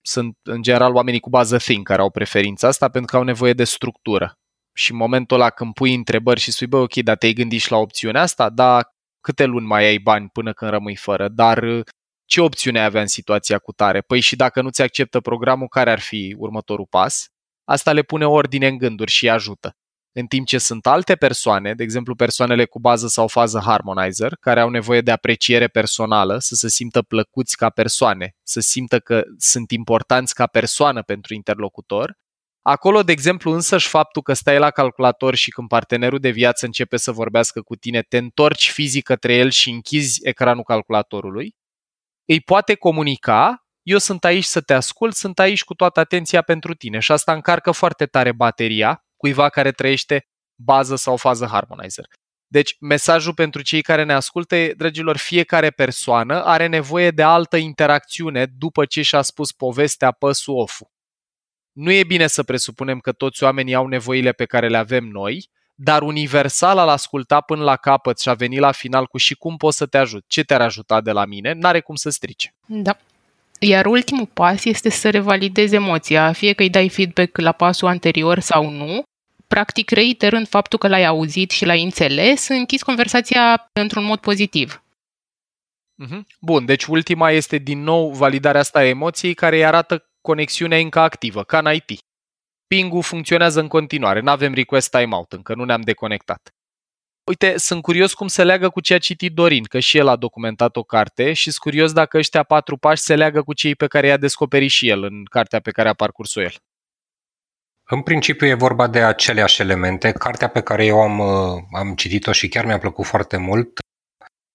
Sunt, 0.02 0.38
în 0.44 0.62
general, 0.62 0.96
oamenii 0.96 1.20
cu 1.20 1.30
bază 1.30 1.58
think 1.58 1.86
care 1.88 2.02
au 2.02 2.10
preferința 2.10 2.68
asta 2.68 2.90
pentru 2.90 3.12
că 3.12 3.18
au 3.18 3.24
nevoie 3.24 3.54
de 3.54 3.64
structură. 3.64 4.34
Și 4.74 4.92
în 4.92 4.98
momentul 4.98 5.40
ăla 5.40 5.50
când 5.50 5.74
pui 5.74 5.94
întrebări 5.94 6.40
și 6.40 6.52
spui, 6.52 6.68
bă, 6.68 6.78
ok, 6.78 6.94
dar 6.94 7.18
te-ai 7.18 7.34
gândit 7.34 7.62
și 7.62 7.72
la 7.72 7.78
opțiunea 7.78 8.22
asta? 8.22 8.50
Da, 8.50 8.82
câte 9.22 9.46
luni 9.46 9.66
mai 9.66 9.86
ai 9.86 9.98
bani 9.98 10.30
până 10.30 10.54
când 10.54 10.72
rămâi 10.72 10.96
fără? 10.96 11.28
Dar 11.28 11.64
uh, 11.64 11.84
ce 12.32 12.42
opțiune 12.42 12.80
ai 12.80 12.86
avea 12.86 13.02
în 13.02 13.08
situația 13.08 13.58
cu 13.58 13.72
tare? 13.72 14.02
Păi 14.02 14.20
și 14.20 14.36
dacă 14.36 14.62
nu 14.62 14.70
ți 14.70 14.82
acceptă 14.82 15.20
programul, 15.20 15.68
care 15.68 15.92
ar 15.92 16.00
fi 16.00 16.36
următorul 16.38 16.86
pas? 16.90 17.26
Asta 17.64 17.94
le 17.94 18.02
pune 18.02 18.26
ordine 18.26 18.68
în 18.68 18.78
gânduri 18.78 19.12
și 19.12 19.24
îi 19.24 19.32
ajută. 19.32 19.76
În 20.12 20.26
timp 20.26 20.48
ce 20.48 20.58
sunt 20.58 20.86
alte 20.86 21.16
persoane, 21.16 21.74
de 21.74 21.84
exemplu 21.84 22.16
persoanele 22.16 22.66
cu 22.66 22.80
bază 22.80 23.08
sau 23.08 23.28
fază 23.28 23.62
harmonizer, 23.66 24.36
care 24.40 24.60
au 24.60 24.70
nevoie 24.70 25.02
de 25.02 25.12
apreciere 25.12 25.68
personală, 25.68 26.38
să 26.40 26.56
se 26.56 26.70
simtă 26.70 27.02
plăcuți 27.02 27.58
ca 27.58 27.70
persoane, 27.70 28.36
să 28.44 28.60
simtă 28.60 29.00
că 29.00 29.24
sunt 29.38 29.72
importanți 29.72 30.34
ca 30.34 30.48
persoană 30.48 31.02
pentru 31.02 31.34
interlocutor, 31.34 32.20
Acolo, 32.64 33.04
de 33.04 33.12
exemplu, 33.12 33.52
însăși 33.52 33.88
faptul 33.88 34.22
că 34.22 34.34
stai 34.34 34.60
la 34.60 34.72
calculator 34.72 35.36
și 35.36 35.50
când 35.50 35.68
partenerul 35.68 36.20
de 36.20 36.30
viață 36.30 36.66
începe 36.66 36.98
să 36.98 37.12
vorbească 37.12 37.62
cu 37.62 37.76
tine, 37.76 38.02
te 38.02 38.18
întorci 38.18 38.72
fizic 38.72 39.04
către 39.04 39.34
el 39.34 39.50
și 39.50 39.70
închizi 39.70 40.20
ecranul 40.24 40.64
calculatorului, 40.64 41.56
îi 42.32 42.42
poate 42.42 42.76
comunica, 42.76 43.66
eu 43.82 43.98
sunt 43.98 44.24
aici 44.24 44.44
să 44.44 44.62
te 44.62 44.74
ascult, 44.74 45.16
sunt 45.16 45.40
aici 45.40 45.64
cu 45.64 45.74
toată 45.74 46.00
atenția 46.00 46.42
pentru 46.42 46.74
tine 46.74 47.00
și 47.00 47.12
asta 47.12 47.34
încarcă 47.34 47.72
foarte 47.72 48.06
tare 48.06 48.32
bateria 48.32 49.06
cuiva 49.18 49.50
care 49.50 49.72
trăiește 49.72 50.28
bază 50.56 50.96
sau 50.96 51.18
fază 51.18 51.46
harmonizer. 51.46 52.06
Deci, 52.48 52.76
mesajul 52.80 53.34
pentru 53.34 53.62
cei 53.62 53.82
care 53.82 54.04
ne 54.04 54.14
ascultă 54.14 54.56
e, 54.56 54.74
dragilor, 54.74 55.18
fiecare 55.18 55.70
persoană 55.70 56.44
are 56.44 56.68
nevoie 56.68 57.12
de 57.12 57.24
altă 57.24 57.58
interacțiune 57.58 58.46
după 58.46 58.86
ce 58.86 59.02
și-a 59.02 59.22
spus 59.22 59.52
povestea 59.52 60.12
păsul 60.12 60.58
off 60.58 60.82
Nu 61.72 61.92
e 61.92 62.04
bine 62.04 62.28
să 62.28 62.44
presupunem 62.44 63.00
că 63.00 63.12
toți 63.12 63.44
oamenii 63.44 63.74
au 63.74 63.88
nevoile 63.88 64.32
pe 64.32 64.46
care 64.46 64.70
le 64.70 64.78
avem 64.78 65.04
noi, 65.04 65.50
dar 65.76 66.02
universal 66.02 66.78
al 66.78 66.90
asculta 66.90 67.42
până 67.42 67.64
la 67.64 67.76
capăt 67.76 68.20
și 68.20 68.30
a 68.30 68.34
venit 68.34 68.60
la 68.60 68.72
final 68.72 69.06
cu 69.06 69.18
și 69.18 69.36
cum 69.36 69.58
pot 69.58 69.74
să 69.74 69.86
te 69.86 69.98
ajut, 69.98 70.24
ce 70.28 70.44
te-ar 70.44 70.62
ajuta 70.62 71.02
de 71.02 71.12
la 71.12 71.26
mine, 71.26 71.54
n-are 71.54 71.80
cum 71.80 71.96
să 71.96 72.10
strice. 72.10 72.54
Da. 72.66 72.98
Iar 73.60 73.86
ultimul 73.86 74.26
pas 74.26 74.66
este 74.66 74.90
să 74.90 75.10
revalidezi 75.10 75.76
emoția, 75.76 76.32
fie 76.32 76.54
că 76.54 76.64
îi 76.64 76.70
dai 76.70 76.90
feedback 76.90 77.38
la 77.38 77.52
pasul 77.52 77.88
anterior 77.88 78.40
sau 78.40 78.70
nu. 78.70 79.04
Practic, 79.48 79.90
reiterând 79.90 80.48
faptul 80.48 80.80
că 80.80 80.88
l-ai 80.88 81.06
auzit 81.06 81.52
și 81.52 81.66
l-ai 81.66 81.84
înțeles, 81.84 82.48
închizi 82.48 82.84
conversația 82.84 83.70
într-un 83.74 84.04
mod 84.04 84.20
pozitiv. 84.20 84.84
Mhm. 85.96 86.28
Bun, 86.40 86.66
deci 86.66 86.86
ultima 86.86 87.32
este 87.32 87.58
din 87.58 87.84
nou 87.84 88.12
validarea 88.12 88.60
asta 88.60 88.80
a 88.80 88.86
emoției 88.86 89.34
care 89.34 89.56
îi 89.56 89.66
arată 89.66 90.06
conexiunea 90.22 90.78
încă 90.78 91.00
activă, 91.00 91.44
ca 91.44 91.58
în 91.58 91.74
IT. 91.74 92.00
Ping-ul 92.72 93.02
funcționează 93.02 93.60
în 93.60 93.68
continuare, 93.68 94.20
nu 94.20 94.32
avem 94.32 94.54
request 94.54 94.90
timeout, 94.90 95.34
încă 95.34 95.56
nu 95.56 95.64
ne-am 95.64 95.82
deconectat. 95.82 96.50
Uite, 97.24 97.58
sunt 97.58 97.82
curios 97.82 98.14
cum 98.14 98.28
se 98.28 98.44
leagă 98.44 98.70
cu 98.70 98.82
ce 98.82 98.94
a 98.94 98.98
citit 98.98 99.34
Dorin, 99.34 99.64
că 99.64 99.80
și 99.80 99.98
el 99.98 100.08
a 100.08 100.16
documentat 100.16 100.76
o 100.76 100.84
carte 100.84 101.34
și 101.34 101.44
sunt 101.44 101.56
curios 101.56 101.94
dacă 101.94 102.18
ăștia 102.18 102.44
patru 102.44 102.78
pași 102.78 103.02
se 103.02 103.16
leagă 103.16 103.42
cu 103.42 103.54
cei 103.54 103.76
pe 103.76 103.88
care 103.88 104.08
i-a 104.08 104.18
descoperit 104.18 104.70
și 104.70 104.90
el 104.90 105.04
în 105.04 105.24
cartea 105.24 105.60
pe 105.60 105.72
care 105.72 105.90
a 105.90 105.94
parcurs-o 105.94 106.42
el. 106.42 106.54
În 107.90 108.02
principiu 108.02 108.48
e 108.48 108.54
vorba 108.54 108.88
de 108.88 109.00
aceleași 109.00 109.62
elemente. 109.62 110.12
Cartea 110.12 110.48
pe 110.48 110.62
care 110.62 110.86
eu 110.86 111.02
am, 111.02 111.20
uh, 111.20 111.64
am 111.72 111.96
citit-o 111.96 112.32
și 112.32 112.48
chiar 112.48 112.66
mi-a 112.66 112.80
plăcut 112.80 113.06
foarte 113.06 113.38
mult 113.38 113.80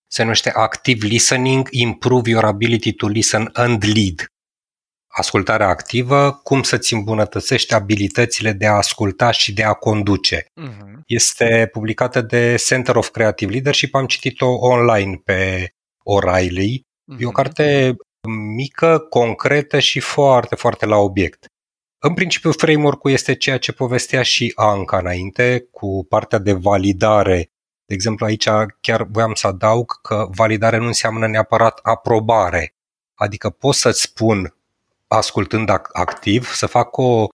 se 0.06 0.22
numește 0.22 0.50
Active 0.50 1.06
Listening, 1.06 1.68
Improve 1.70 2.30
Your 2.30 2.44
Ability 2.44 2.92
to 2.92 3.06
Listen 3.06 3.50
and 3.52 3.84
Lead. 3.84 4.26
Ascultarea 5.18 5.68
activă, 5.68 6.40
cum 6.42 6.62
să-ți 6.62 6.94
îmbunătățești 6.94 7.74
abilitățile 7.74 8.52
de 8.52 8.66
a 8.66 8.72
asculta 8.72 9.30
și 9.30 9.52
de 9.52 9.62
a 9.62 9.72
conduce. 9.72 10.42
Uh-huh. 10.42 11.00
Este 11.06 11.68
publicată 11.72 12.20
de 12.20 12.54
Center 12.66 12.96
of 12.96 13.08
Creative 13.08 13.52
Leadership, 13.52 13.94
am 13.94 14.06
citit-o 14.06 14.46
online 14.46 15.20
pe 15.24 15.70
O'Reilly. 15.98 16.78
uh-huh. 16.78 17.18
E 17.18 17.26
o 17.26 17.30
carte 17.30 17.96
mică, 18.54 18.98
concretă 18.98 19.78
și 19.78 20.00
foarte, 20.00 20.54
foarte 20.54 20.86
la 20.86 20.96
obiect. 20.96 21.46
În 22.04 22.14
principiu, 22.14 22.52
framework-ul 22.52 23.10
este 23.10 23.34
ceea 23.34 23.58
ce 23.58 23.72
povestea 23.72 24.22
și 24.22 24.52
Anca 24.54 24.98
înainte, 24.98 25.68
cu 25.70 26.06
partea 26.08 26.38
de 26.38 26.52
validare. 26.52 27.50
De 27.86 27.94
exemplu, 27.94 28.26
aici 28.26 28.48
chiar 28.80 29.02
voiam 29.02 29.34
să 29.34 29.46
adaug 29.46 30.00
că 30.00 30.28
validare 30.30 30.76
nu 30.76 30.86
înseamnă 30.86 31.26
neapărat 31.26 31.78
aprobare. 31.82 32.74
Adică 33.14 33.50
pot 33.50 33.74
să-ți 33.74 34.00
spun, 34.00 34.55
ascultând 35.08 35.70
activ, 35.92 36.52
să 36.52 36.66
fac 36.66 36.96
o, 36.96 37.26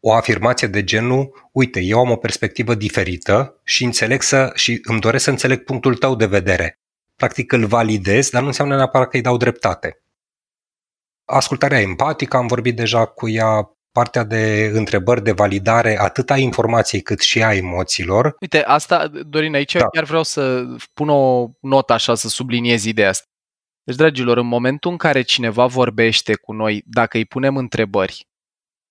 o 0.00 0.12
afirmație 0.12 0.68
de 0.68 0.84
genul, 0.84 1.50
uite, 1.52 1.80
eu 1.80 1.98
am 1.98 2.10
o 2.10 2.16
perspectivă 2.16 2.74
diferită 2.74 3.60
și 3.64 3.84
înțeleg 3.84 4.22
să, 4.22 4.50
și 4.54 4.80
îmi 4.82 5.00
doresc 5.00 5.24
să 5.24 5.30
înțeleg 5.30 5.64
punctul 5.64 5.96
tău 5.96 6.14
de 6.14 6.26
vedere. 6.26 6.78
Practic 7.16 7.52
îl 7.52 7.66
validez, 7.66 8.30
dar 8.30 8.40
nu 8.40 8.46
înseamnă 8.46 8.76
neapărat 8.76 9.08
că 9.08 9.16
îi 9.16 9.22
dau 9.22 9.36
dreptate. 9.36 10.02
Ascultarea 11.24 11.80
empatică, 11.80 12.36
am 12.36 12.46
vorbit 12.46 12.76
deja 12.76 13.04
cu 13.04 13.28
ea, 13.28 13.70
partea 13.92 14.24
de 14.24 14.70
întrebări 14.74 15.22
de 15.22 15.32
validare 15.32 15.98
atât 15.98 16.30
a 16.30 16.36
informației 16.36 17.00
cât 17.00 17.20
și 17.20 17.42
a 17.42 17.54
emoțiilor. 17.54 18.36
Uite, 18.40 18.62
asta, 18.62 19.10
Dorin, 19.26 19.54
aici 19.54 19.72
da. 19.72 19.86
chiar 19.86 20.04
vreau 20.04 20.22
să 20.22 20.64
pun 20.92 21.08
o 21.08 21.48
notă 21.60 21.92
așa, 21.92 22.14
să 22.14 22.28
subliniez 22.28 22.84
ideea 22.84 23.08
asta. 23.08 23.29
Deci, 23.90 23.98
dragilor, 23.98 24.36
în 24.36 24.46
momentul 24.46 24.90
în 24.90 24.96
care 24.96 25.22
cineva 25.22 25.66
vorbește 25.66 26.34
cu 26.34 26.52
noi, 26.52 26.82
dacă 26.86 27.16
îi 27.16 27.24
punem 27.24 27.56
întrebări, 27.56 28.28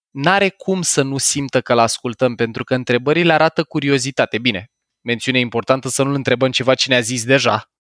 n-are 0.09 0.49
cum 0.49 0.81
să 0.81 1.01
nu 1.01 1.17
simtă 1.17 1.61
că 1.61 1.73
l-ascultăm, 1.73 2.35
pentru 2.35 2.63
că 2.63 2.73
întrebările 2.75 3.33
arată 3.33 3.63
curiozitate. 3.63 4.37
Bine, 4.37 4.71
mențiune 5.05 5.39
importantă 5.39 5.89
să 5.89 6.03
nu-l 6.03 6.13
întrebăm 6.13 6.51
ceva 6.51 6.75
ce 6.75 6.89
ne-a 6.89 6.99
zis 6.99 7.25
deja, 7.25 7.71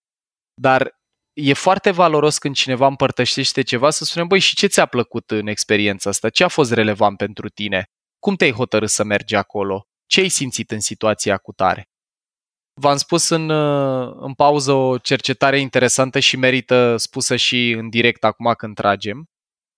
dar 0.53 0.99
e 1.33 1.53
foarte 1.53 1.91
valoros 1.91 2.37
când 2.37 2.55
cineva 2.55 2.87
împărtășește 2.87 3.61
ceva 3.61 3.89
să 3.89 4.03
spunem, 4.03 4.27
băi, 4.27 4.39
și 4.39 4.55
ce 4.55 4.67
ți-a 4.67 4.85
plăcut 4.85 5.31
în 5.31 5.47
experiența 5.47 6.09
asta? 6.09 6.29
Ce 6.29 6.43
a 6.43 6.47
fost 6.47 6.71
relevant 6.71 7.17
pentru 7.17 7.49
tine? 7.49 7.89
Cum 8.19 8.35
te-ai 8.35 8.51
hotărât 8.51 8.89
să 8.89 9.03
mergi 9.03 9.35
acolo? 9.35 9.87
Ce 10.05 10.19
ai 10.19 10.29
simțit 10.29 10.71
în 10.71 10.79
situația 10.79 11.37
cu 11.37 11.51
tare? 11.51 11.89
V-am 12.81 12.97
spus 12.97 13.29
în, 13.29 13.49
în 14.19 14.33
pauză 14.33 14.71
o 14.71 14.97
cercetare 14.97 15.59
interesantă 15.59 16.19
și 16.19 16.37
merită 16.37 16.95
spusă 16.97 17.35
și 17.35 17.71
în 17.71 17.89
direct 17.89 18.23
acum 18.23 18.53
când 18.57 18.75
tragem. 18.75 19.29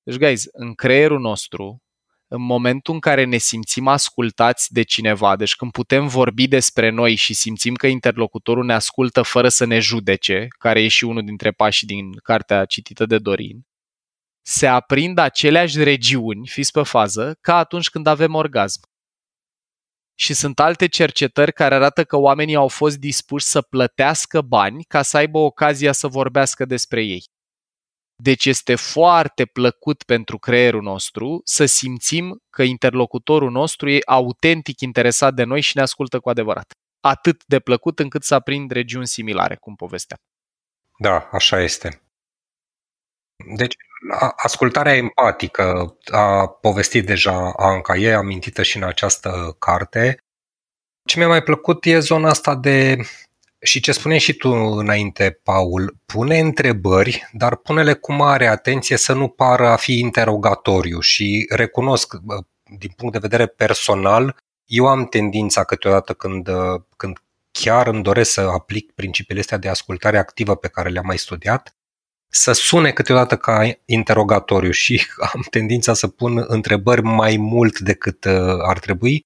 Deci, 0.03 0.17
guys, 0.17 0.45
în 0.51 0.73
creierul 0.73 1.19
nostru, 1.19 1.81
în 2.27 2.41
momentul 2.41 2.93
în 2.93 2.99
care 2.99 3.23
ne 3.23 3.37
simțim 3.37 3.87
ascultați 3.87 4.73
de 4.73 4.81
cineva, 4.81 5.35
deci 5.35 5.55
când 5.55 5.71
putem 5.71 6.07
vorbi 6.07 6.47
despre 6.47 6.89
noi 6.89 7.15
și 7.15 7.33
simțim 7.33 7.73
că 7.73 7.87
interlocutorul 7.87 8.65
ne 8.65 8.73
ascultă 8.73 9.21
fără 9.21 9.49
să 9.49 9.65
ne 9.65 9.79
judece, 9.79 10.47
care 10.57 10.81
e 10.81 10.87
și 10.87 11.03
unul 11.03 11.23
dintre 11.23 11.51
pașii 11.51 11.87
din 11.87 12.17
cartea 12.23 12.65
citită 12.65 13.05
de 13.05 13.17
Dorin, 13.17 13.61
se 14.41 14.67
aprind 14.67 15.17
aceleași 15.17 15.83
regiuni, 15.83 16.47
fiți 16.47 16.71
pe 16.71 16.83
fază, 16.83 17.37
ca 17.41 17.57
atunci 17.57 17.89
când 17.89 18.07
avem 18.07 18.33
orgasm. 18.33 18.90
Și 20.21 20.33
sunt 20.33 20.59
alte 20.59 20.87
cercetări 20.87 21.53
care 21.53 21.75
arată 21.75 22.03
că 22.03 22.17
oamenii 22.17 22.55
au 22.55 22.67
fost 22.67 22.97
dispuși 22.97 23.45
să 23.45 23.61
plătească 23.61 24.41
bani 24.41 24.83
ca 24.83 25.01
să 25.01 25.17
aibă 25.17 25.37
ocazia 25.37 25.91
să 25.91 26.07
vorbească 26.07 26.65
despre 26.65 27.03
ei. 27.03 27.23
Deci 28.15 28.45
este 28.45 28.75
foarte 28.75 29.45
plăcut 29.45 30.03
pentru 30.03 30.37
creierul 30.37 30.81
nostru 30.81 31.41
să 31.43 31.65
simțim 31.65 32.41
că 32.49 32.63
interlocutorul 32.63 33.51
nostru 33.51 33.89
e 33.89 33.99
autentic 34.05 34.79
interesat 34.79 35.33
de 35.33 35.43
noi 35.43 35.61
și 35.61 35.75
ne 35.75 35.81
ascultă 35.81 36.19
cu 36.19 36.29
adevărat. 36.29 36.71
Atât 36.99 37.45
de 37.45 37.59
plăcut 37.59 37.99
încât 37.99 38.23
să 38.23 38.35
aprind 38.35 38.71
regiuni 38.71 39.07
similare, 39.07 39.55
cum 39.55 39.75
povestea. 39.75 40.17
Da, 40.97 41.29
așa 41.31 41.61
este. 41.61 42.01
Deci, 43.55 43.75
ascultarea 44.35 44.95
empatică 44.95 45.97
a 46.11 46.47
povestit 46.47 47.05
deja 47.05 47.53
Anca, 47.57 47.95
e 47.95 48.13
amintită 48.13 48.63
și 48.63 48.77
în 48.77 48.83
această 48.83 49.55
carte. 49.59 50.23
Ce 51.05 51.17
mi-a 51.17 51.27
mai 51.27 51.43
plăcut 51.43 51.85
e 51.85 51.99
zona 51.99 52.29
asta 52.29 52.55
de 52.55 52.97
Și 53.63 53.79
ce 53.79 53.91
spuneai 53.91 54.19
și 54.19 54.33
tu 54.33 54.49
înainte, 54.51 55.39
Paul, 55.43 55.97
pune 56.05 56.39
întrebări, 56.39 57.29
dar 57.31 57.55
pune-le 57.55 57.93
cu 57.93 58.13
mare 58.13 58.47
atenție 58.47 58.97
să 58.97 59.13
nu 59.13 59.27
pară 59.27 59.67
a 59.67 59.75
fi 59.75 59.99
interogatoriu 59.99 60.99
și 60.99 61.47
recunosc, 61.49 62.13
din 62.77 62.91
punct 62.95 63.13
de 63.13 63.19
vedere 63.19 63.45
personal, 63.47 64.35
eu 64.65 64.87
am 64.87 65.05
tendința 65.05 65.63
câteodată 65.63 66.13
când, 66.13 66.49
când 66.97 67.17
chiar 67.51 67.87
îmi 67.87 68.03
doresc 68.03 68.31
să 68.31 68.41
aplic 68.41 68.91
principiile 68.91 69.39
astea 69.39 69.57
de 69.57 69.69
ascultare 69.69 70.17
activă 70.17 70.55
pe 70.55 70.67
care 70.67 70.89
le-am 70.89 71.05
mai 71.05 71.17
studiat, 71.17 71.75
să 72.33 72.51
sune 72.51 72.91
câteodată 72.91 73.37
ca 73.37 73.71
interogatoriu 73.85 74.71
și 74.71 75.05
am 75.33 75.45
tendința 75.49 75.93
să 75.93 76.07
pun 76.07 76.43
întrebări 76.47 77.01
mai 77.01 77.37
mult 77.37 77.79
decât 77.79 78.23
uh, 78.25 78.57
ar 78.67 78.79
trebui. 78.79 79.25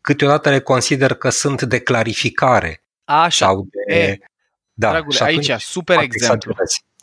Câteodată 0.00 0.50
le 0.50 0.60
consider 0.60 1.14
că 1.14 1.30
sunt 1.30 1.62
de 1.62 1.78
clarificare. 1.78 2.82
Așa. 3.04 3.46
Sau 3.46 3.68
de... 3.70 3.94
E, 3.94 4.18
da, 4.72 4.90
Dragule, 4.90 5.18
aici, 5.20 5.50
super 5.58 5.98
exemplu. 5.98 6.54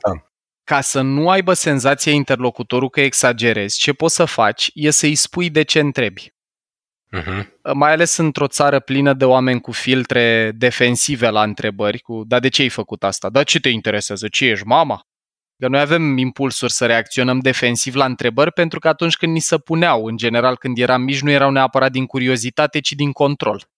Da. 0.01 0.25
Ca 0.63 0.81
să 0.81 1.01
nu 1.01 1.29
aibă 1.29 1.53
senzația 1.53 2.11
interlocutorul 2.11 2.89
că 2.89 3.01
exagerezi, 3.01 3.79
ce 3.79 3.93
poți 3.93 4.15
să 4.15 4.25
faci 4.25 4.71
e 4.73 4.89
să-i 4.89 5.15
spui 5.15 5.49
de 5.49 5.63
ce 5.63 5.79
întrebi. 5.79 6.33
Uh-huh. 7.17 7.47
Mai 7.73 7.91
ales 7.91 8.17
într-o 8.17 8.47
țară 8.47 8.79
plină 8.79 9.13
de 9.13 9.25
oameni 9.25 9.61
cu 9.61 9.71
filtre 9.71 10.51
defensive 10.55 11.29
la 11.29 11.43
întrebări, 11.43 11.99
cu 11.99 12.23
dar 12.27 12.39
de 12.39 12.49
ce 12.49 12.61
ai 12.61 12.69
făcut 12.69 13.03
asta? 13.03 13.29
Dar 13.29 13.43
ce 13.43 13.59
te 13.59 13.69
interesează? 13.69 14.27
Ce 14.27 14.45
ești, 14.45 14.65
mama? 14.65 15.05
Că 15.61 15.67
noi 15.67 15.79
avem 15.79 16.17
impulsuri 16.17 16.71
să 16.71 16.85
reacționăm 16.85 17.39
defensiv 17.39 17.95
la 17.95 18.05
întrebări 18.05 18.51
pentru 18.51 18.79
că 18.79 18.87
atunci 18.87 19.15
când 19.15 19.31
ni 19.31 19.39
se 19.39 19.57
puneau, 19.57 20.05
în 20.05 20.17
general 20.17 20.57
când 20.57 20.77
eram 20.77 21.01
mici, 21.01 21.21
nu 21.21 21.29
erau 21.29 21.51
neapărat 21.51 21.91
din 21.91 22.05
curiozitate, 22.05 22.79
ci 22.79 22.91
din 22.91 23.11
control. 23.11 23.69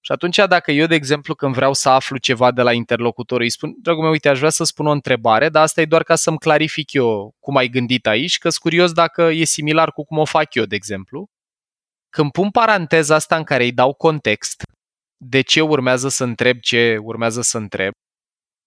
Și 0.00 0.12
atunci, 0.12 0.36
dacă 0.36 0.72
eu, 0.72 0.86
de 0.86 0.94
exemplu, 0.94 1.34
când 1.34 1.54
vreau 1.54 1.72
să 1.72 1.88
aflu 1.88 2.16
ceva 2.16 2.52
de 2.52 2.62
la 2.62 2.72
interlocutor, 2.72 3.40
îi 3.40 3.50
spun, 3.50 3.74
dragul 3.78 4.02
meu, 4.02 4.10
uite, 4.10 4.28
aș 4.28 4.38
vrea 4.38 4.50
să 4.50 4.64
spun 4.64 4.86
o 4.86 4.90
întrebare, 4.90 5.48
dar 5.48 5.62
asta 5.62 5.80
e 5.80 5.84
doar 5.84 6.02
ca 6.02 6.14
să-mi 6.14 6.38
clarific 6.38 6.92
eu 6.92 7.34
cum 7.40 7.56
ai 7.56 7.68
gândit 7.68 8.06
aici, 8.06 8.38
că 8.38 8.48
sunt 8.48 8.62
curios 8.62 8.92
dacă 8.92 9.22
e 9.22 9.44
similar 9.44 9.92
cu 9.92 10.04
cum 10.04 10.18
o 10.18 10.24
fac 10.24 10.54
eu, 10.54 10.64
de 10.64 10.74
exemplu. 10.74 11.26
Când 12.08 12.30
pun 12.30 12.50
paranteza 12.50 13.14
asta 13.14 13.36
în 13.36 13.44
care 13.44 13.64
îi 13.64 13.72
dau 13.72 13.94
context, 13.94 14.62
de 15.16 15.40
ce 15.40 15.60
urmează 15.60 16.08
să 16.08 16.24
întreb 16.24 16.58
ce 16.58 16.98
urmează 17.02 17.40
să 17.40 17.58
întreb, 17.58 17.92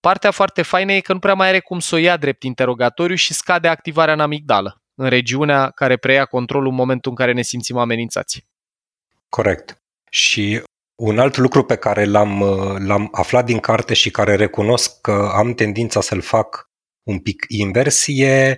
partea 0.01 0.31
foarte 0.31 0.61
faină 0.61 0.91
e 0.91 0.99
că 0.99 1.13
nu 1.13 1.19
prea 1.19 1.33
mai 1.33 1.47
are 1.47 1.59
cum 1.59 1.79
să 1.79 1.95
o 1.95 1.97
ia 1.97 2.17
drept 2.17 2.43
interogatoriu 2.43 3.15
și 3.15 3.33
scade 3.33 3.67
activarea 3.67 4.13
în 4.13 4.19
amigdală, 4.19 4.81
în 4.95 5.09
regiunea 5.09 5.69
care 5.69 5.97
preia 5.97 6.25
controlul 6.25 6.69
în 6.69 6.75
momentul 6.75 7.11
în 7.11 7.17
care 7.17 7.33
ne 7.33 7.41
simțim 7.41 7.77
amenințați. 7.77 8.45
Corect. 9.29 9.81
Și 10.09 10.61
un 10.95 11.19
alt 11.19 11.37
lucru 11.37 11.63
pe 11.63 11.75
care 11.75 12.05
l-am, 12.05 12.43
l-am 12.85 13.09
aflat 13.11 13.45
din 13.45 13.59
carte 13.59 13.93
și 13.93 14.11
care 14.11 14.35
recunosc 14.35 15.01
că 15.01 15.31
am 15.33 15.53
tendința 15.53 16.01
să-l 16.01 16.21
fac 16.21 16.69
un 17.03 17.19
pic 17.19 17.45
invers 17.47 18.05
e 18.07 18.57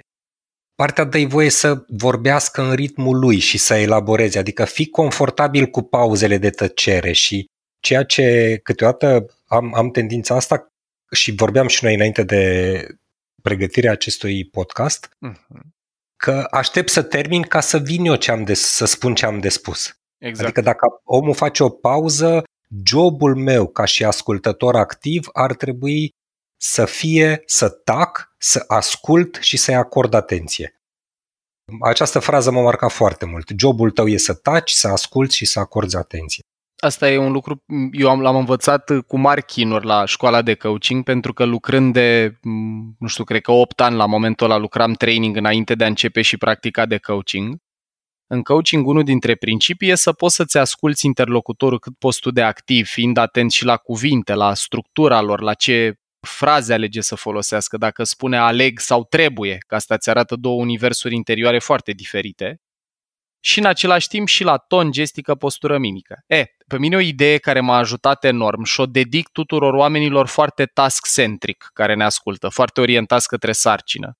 partea 0.75 1.03
dă 1.03 1.25
voie 1.27 1.49
să 1.49 1.85
vorbească 1.87 2.61
în 2.61 2.73
ritmul 2.73 3.19
lui 3.19 3.37
și 3.37 3.57
să 3.57 3.73
elaboreze, 3.73 4.39
adică 4.39 4.65
fi 4.65 4.89
confortabil 4.89 5.65
cu 5.65 5.81
pauzele 5.81 6.37
de 6.37 6.49
tăcere 6.49 7.11
și 7.11 7.45
ceea 7.79 8.03
ce 8.03 8.59
câteodată 8.63 9.25
am, 9.45 9.73
am 9.75 9.89
tendința 9.89 10.35
asta 10.35 10.67
și 11.13 11.31
vorbeam 11.31 11.67
și 11.67 11.83
noi 11.83 11.93
înainte 11.93 12.23
de 12.23 12.87
pregătirea 13.41 13.91
acestui 13.91 14.45
podcast, 14.45 15.09
uh-huh. 15.09 15.59
că 16.15 16.47
aștept 16.51 16.89
să 16.89 17.03
termin 17.03 17.41
ca 17.41 17.59
să 17.59 17.77
vin 17.77 18.05
eu 18.05 18.15
ce 18.15 18.31
am 18.31 18.43
de, 18.43 18.53
să 18.53 18.85
spun 18.85 19.15
ce 19.15 19.25
am 19.25 19.39
de 19.39 19.49
spus. 19.49 19.97
Exact. 20.17 20.43
Adică 20.43 20.61
dacă 20.61 21.01
omul 21.03 21.33
face 21.33 21.63
o 21.63 21.69
pauză, 21.69 22.43
jobul 22.85 23.35
meu 23.35 23.67
ca 23.67 23.85
și 23.85 24.03
ascultător 24.03 24.75
activ 24.75 25.27
ar 25.33 25.53
trebui 25.53 26.09
să 26.61 26.85
fie 26.85 27.41
să 27.45 27.69
tac, 27.69 28.35
să 28.37 28.63
ascult 28.67 29.37
și 29.41 29.57
să-i 29.57 29.75
acord 29.75 30.13
atenție. 30.13 30.75
Această 31.81 32.19
frază 32.19 32.51
mă 32.51 32.61
marca 32.61 32.87
foarte 32.87 33.25
mult. 33.25 33.51
Jobul 33.57 33.91
tău 33.91 34.07
e 34.07 34.17
să 34.17 34.33
taci, 34.33 34.71
să 34.71 34.87
asculți 34.87 35.35
și 35.35 35.45
să 35.45 35.59
acorzi 35.59 35.95
atenție. 35.95 36.41
Asta 36.83 37.09
e 37.09 37.17
un 37.17 37.31
lucru, 37.31 37.63
eu 37.91 38.09
am, 38.09 38.21
l-am 38.21 38.35
învățat 38.35 38.91
cu 39.07 39.17
mari 39.17 39.45
chinuri 39.45 39.85
la 39.85 40.05
școala 40.05 40.41
de 40.41 40.53
coaching, 40.53 41.03
pentru 41.03 41.33
că 41.33 41.43
lucrând 41.43 41.93
de, 41.93 42.37
nu 42.99 43.07
știu, 43.07 43.23
cred 43.23 43.41
că 43.41 43.51
8 43.51 43.81
ani 43.81 43.95
la 43.95 44.05
momentul 44.05 44.49
ăla 44.49 44.57
lucram 44.57 44.93
training 44.93 45.37
înainte 45.37 45.75
de 45.75 45.83
a 45.83 45.87
începe 45.87 46.21
și 46.21 46.37
practica 46.37 46.85
de 46.85 46.97
coaching. 46.97 47.55
În 48.27 48.41
coaching, 48.41 48.87
unul 48.87 49.03
dintre 49.03 49.35
principii 49.35 49.89
e 49.89 49.95
să 49.95 50.13
poți 50.13 50.35
să-ți 50.35 50.57
asculți 50.57 51.05
interlocutorul 51.05 51.79
cât 51.79 51.97
poți 51.97 52.19
tu 52.19 52.31
de 52.31 52.41
activ, 52.41 52.87
fiind 52.87 53.17
atent 53.17 53.51
și 53.51 53.65
la 53.65 53.77
cuvinte, 53.77 54.33
la 54.33 54.53
structura 54.53 55.21
lor, 55.21 55.41
la 55.41 55.53
ce 55.53 55.93
fraze 56.27 56.73
alege 56.73 57.01
să 57.01 57.15
folosească, 57.15 57.77
dacă 57.77 58.03
spune 58.03 58.37
aleg 58.37 58.79
sau 58.79 59.03
trebuie, 59.03 59.57
că 59.67 59.75
asta 59.75 59.97
ți 59.97 60.09
arată 60.09 60.35
două 60.35 60.61
universuri 60.61 61.15
interioare 61.15 61.59
foarte 61.59 61.91
diferite, 61.91 62.57
și 63.45 63.59
în 63.59 63.65
același 63.65 64.07
timp 64.07 64.27
și 64.27 64.43
la 64.43 64.57
ton, 64.57 64.91
gestică, 64.91 65.35
postură, 65.35 65.77
mimică. 65.77 66.23
E, 66.27 66.45
pe 66.67 66.77
mine 66.77 66.95
o 66.95 66.99
idee 66.99 67.37
care 67.37 67.59
m-a 67.59 67.77
ajutat 67.77 68.23
enorm 68.23 68.63
și 68.63 68.79
o 68.79 68.85
dedic 68.85 69.29
tuturor 69.29 69.73
oamenilor 69.73 70.27
foarte 70.27 70.65
task-centric 70.65 71.69
care 71.73 71.95
ne 71.95 72.03
ascultă, 72.03 72.49
foarte 72.49 72.81
orientați 72.81 73.27
către 73.27 73.51
sarcină. 73.51 74.17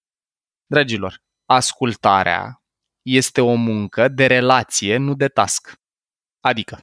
Dragilor, 0.66 1.18
ascultarea 1.46 2.62
este 3.02 3.42
o 3.42 3.54
muncă 3.54 4.08
de 4.08 4.26
relație, 4.26 4.98
nu 4.98 5.14
de 5.14 5.28
task. 5.28 5.74
Adică, 6.40 6.80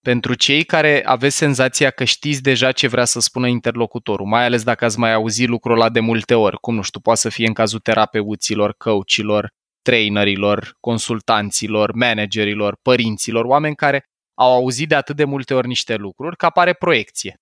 pentru 0.00 0.34
cei 0.34 0.64
care 0.64 1.02
aveți 1.04 1.36
senzația 1.36 1.90
că 1.90 2.04
știți 2.04 2.42
deja 2.42 2.72
ce 2.72 2.88
vrea 2.88 3.04
să 3.04 3.20
spună 3.20 3.46
interlocutorul, 3.46 4.26
mai 4.26 4.44
ales 4.44 4.62
dacă 4.62 4.84
ați 4.84 4.98
mai 4.98 5.12
auzit 5.12 5.48
lucrul 5.48 5.74
ăla 5.74 5.88
de 5.88 6.00
multe 6.00 6.34
ori, 6.34 6.60
cum 6.60 6.74
nu 6.74 6.82
știu, 6.82 7.00
poate 7.00 7.20
să 7.20 7.28
fie 7.28 7.46
în 7.46 7.52
cazul 7.52 7.78
terapeuților, 7.78 8.74
coachilor, 8.76 9.58
trainerilor, 9.82 10.76
consultanților, 10.80 11.92
managerilor, 11.92 12.78
părinților, 12.82 13.44
oameni 13.44 13.74
care 13.74 14.04
au 14.34 14.52
auzit 14.52 14.88
de 14.88 14.94
atât 14.94 15.16
de 15.16 15.24
multe 15.24 15.54
ori 15.54 15.66
niște 15.66 15.94
lucruri 15.94 16.36
că 16.36 16.46
apare 16.46 16.72
proiecție. 16.72 17.40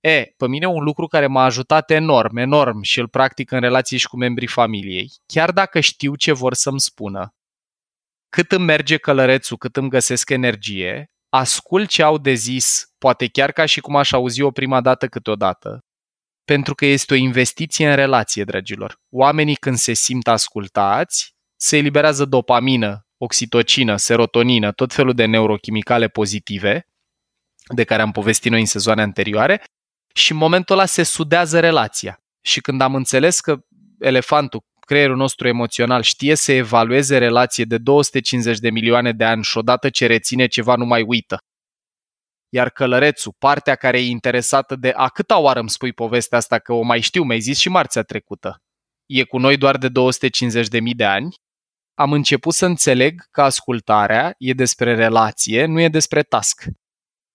E, 0.00 0.24
pe 0.36 0.48
mine 0.48 0.66
un 0.66 0.82
lucru 0.82 1.06
care 1.06 1.26
m-a 1.26 1.44
ajutat 1.44 1.90
enorm, 1.90 2.36
enorm 2.36 2.82
și 2.82 3.00
îl 3.00 3.08
practic 3.08 3.50
în 3.50 3.60
relații 3.60 3.98
și 3.98 4.06
cu 4.06 4.16
membrii 4.16 4.48
familiei, 4.48 5.10
chiar 5.26 5.52
dacă 5.52 5.80
știu 5.80 6.14
ce 6.14 6.32
vor 6.32 6.54
să-mi 6.54 6.80
spună, 6.80 7.34
cât 8.28 8.52
îmi 8.52 8.64
merge 8.64 8.96
călărețul, 8.96 9.56
cât 9.56 9.76
îmi 9.76 9.88
găsesc 9.88 10.30
energie, 10.30 11.10
ascult 11.28 11.88
ce 11.88 12.02
au 12.02 12.18
de 12.18 12.32
zis, 12.32 12.84
poate 12.98 13.26
chiar 13.26 13.52
ca 13.52 13.64
și 13.64 13.80
cum 13.80 13.96
aș 13.96 14.12
auzi 14.12 14.42
o 14.42 14.50
prima 14.50 14.80
dată 14.80 15.06
câteodată, 15.06 15.80
pentru 16.44 16.74
că 16.74 16.86
este 16.86 17.14
o 17.14 17.16
investiție 17.16 17.88
în 17.88 17.94
relație, 17.94 18.44
dragilor. 18.44 18.96
Oamenii 19.10 19.54
când 19.54 19.76
se 19.76 19.92
simt 19.92 20.28
ascultați, 20.28 21.35
se 21.56 21.76
eliberează 21.76 22.24
dopamină, 22.24 23.06
oxitocină, 23.18 23.96
serotonină, 23.96 24.72
tot 24.72 24.92
felul 24.92 25.14
de 25.14 25.24
neurochimicale 25.24 26.08
pozitive, 26.08 26.88
de 27.74 27.84
care 27.84 28.02
am 28.02 28.12
povestit 28.12 28.50
noi 28.50 28.60
în 28.60 28.66
sezoane 28.66 29.02
anterioare, 29.02 29.62
și 30.14 30.32
în 30.32 30.38
momentul 30.38 30.74
ăla 30.74 30.86
se 30.86 31.02
sudează 31.02 31.60
relația. 31.60 32.20
Și 32.40 32.60
când 32.60 32.80
am 32.80 32.94
înțeles 32.94 33.40
că 33.40 33.56
elefantul, 33.98 34.64
creierul 34.80 35.16
nostru 35.16 35.48
emoțional, 35.48 36.02
știe 36.02 36.34
să 36.34 36.52
evalueze 36.52 37.18
relație 37.18 37.64
de 37.64 37.78
250 37.78 38.58
de 38.58 38.70
milioane 38.70 39.12
de 39.12 39.24
ani 39.24 39.44
și 39.44 39.58
odată 39.58 39.90
ce 39.90 40.06
reține 40.06 40.46
ceva 40.46 40.74
nu 40.74 40.84
mai 40.84 41.02
uită. 41.02 41.38
Iar 42.48 42.70
călărețul, 42.70 43.34
partea 43.38 43.74
care 43.74 43.98
e 43.98 44.06
interesată 44.06 44.76
de 44.76 44.92
a 44.96 45.08
câta 45.08 45.38
oară 45.38 45.60
îmi 45.60 45.70
spui 45.70 45.92
povestea 45.92 46.38
asta, 46.38 46.58
că 46.58 46.72
o 46.72 46.82
mai 46.82 47.00
știu, 47.00 47.22
mi-ai 47.22 47.40
zis 47.40 47.58
și 47.58 47.68
marțea 47.68 48.02
trecută, 48.02 48.62
e 49.06 49.24
cu 49.24 49.38
noi 49.38 49.56
doar 49.56 49.76
de 49.76 49.88
250 49.88 50.68
de 50.68 50.80
mii 50.80 50.94
de 50.94 51.04
ani, 51.04 51.34
am 51.98 52.12
început 52.12 52.54
să 52.54 52.66
înțeleg 52.66 53.22
că 53.30 53.42
ascultarea 53.42 54.34
e 54.38 54.52
despre 54.52 54.94
relație, 54.94 55.64
nu 55.64 55.80
e 55.80 55.88
despre 55.88 56.22
task. 56.22 56.64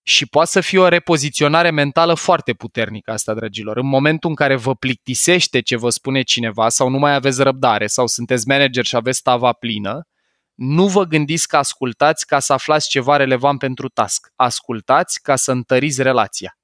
Și 0.04 0.26
poate 0.26 0.50
să 0.50 0.62
fie 0.62 0.80
o 0.80 0.88
repoziționare 0.88 1.70
mentală 1.70 2.14
foarte 2.14 2.54
puternică 2.54 3.12
asta, 3.12 3.34
dragilor. 3.34 3.78
În 3.78 3.88
momentul 3.88 4.30
în 4.30 4.36
care 4.36 4.56
vă 4.56 4.76
plictisește 4.76 5.60
ce 5.60 5.78
vă 5.78 5.90
spune 5.90 6.22
cineva 6.22 6.70
sau 6.70 6.90
nu 6.90 6.98
mai 6.98 7.14
aveți 7.14 7.44
răbdare 7.44 7.88
sau 7.88 8.08
sunteți 8.08 8.48
manager 8.48 8.86
și 8.86 8.96
aveți 8.96 9.22
tava 9.22 9.54
plină, 9.54 10.08
nu 10.54 10.88
vă 10.88 11.04
gândiți 11.04 11.48
că 11.48 11.58
ascultați 11.58 12.26
ca 12.26 12.40
să 12.40 12.54
aflați 12.54 12.90
ceva 12.90 13.16
relevant 13.16 13.60
pentru 13.60 13.90
task. 13.90 14.32
Ascultați 14.36 15.22
ca 15.22 15.36
să 15.36 15.52
întăriți 15.52 16.02
relația. 16.02 16.58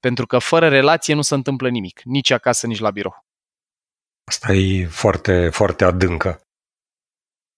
Pentru 0.00 0.26
că 0.26 0.38
fără 0.38 0.68
relație 0.68 1.14
nu 1.14 1.22
se 1.22 1.34
întâmplă 1.34 1.68
nimic, 1.68 2.00
nici 2.04 2.30
acasă, 2.30 2.66
nici 2.66 2.78
la 2.78 2.90
birou. 2.90 3.24
Asta 4.24 4.52
e 4.52 4.86
foarte, 4.86 5.48
foarte 5.48 5.84
adâncă. 5.84 6.45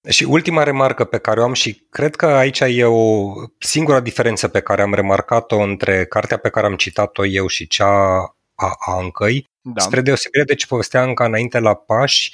Și 0.09 0.25
ultima 0.25 0.63
remarcă 0.63 1.05
pe 1.05 1.19
care 1.19 1.41
o 1.41 1.45
am 1.45 1.53
și 1.53 1.87
cred 1.91 2.17
că 2.17 2.27
aici 2.27 2.61
e 2.61 2.85
o 2.85 3.33
singura 3.59 4.01
diferență 4.01 4.49
pe 4.49 4.61
care 4.61 4.83
am 4.83 4.95
remarcat-o 4.95 5.57
între 5.57 6.07
cartea 6.07 6.37
pe 6.37 6.51
care 6.51 6.67
am 6.67 6.77
citat-o 6.77 7.27
eu 7.27 7.47
și 7.47 7.67
cea 7.67 8.19
a 8.55 8.75
Ancăi, 8.79 9.45
da. 9.61 9.81
spre 9.81 10.01
deosebire 10.01 10.45
de 10.45 10.55
ce 10.55 10.67
povestea 10.67 11.01
Anca 11.01 11.25
înainte 11.25 11.59
la 11.59 11.75
pași, 11.75 12.33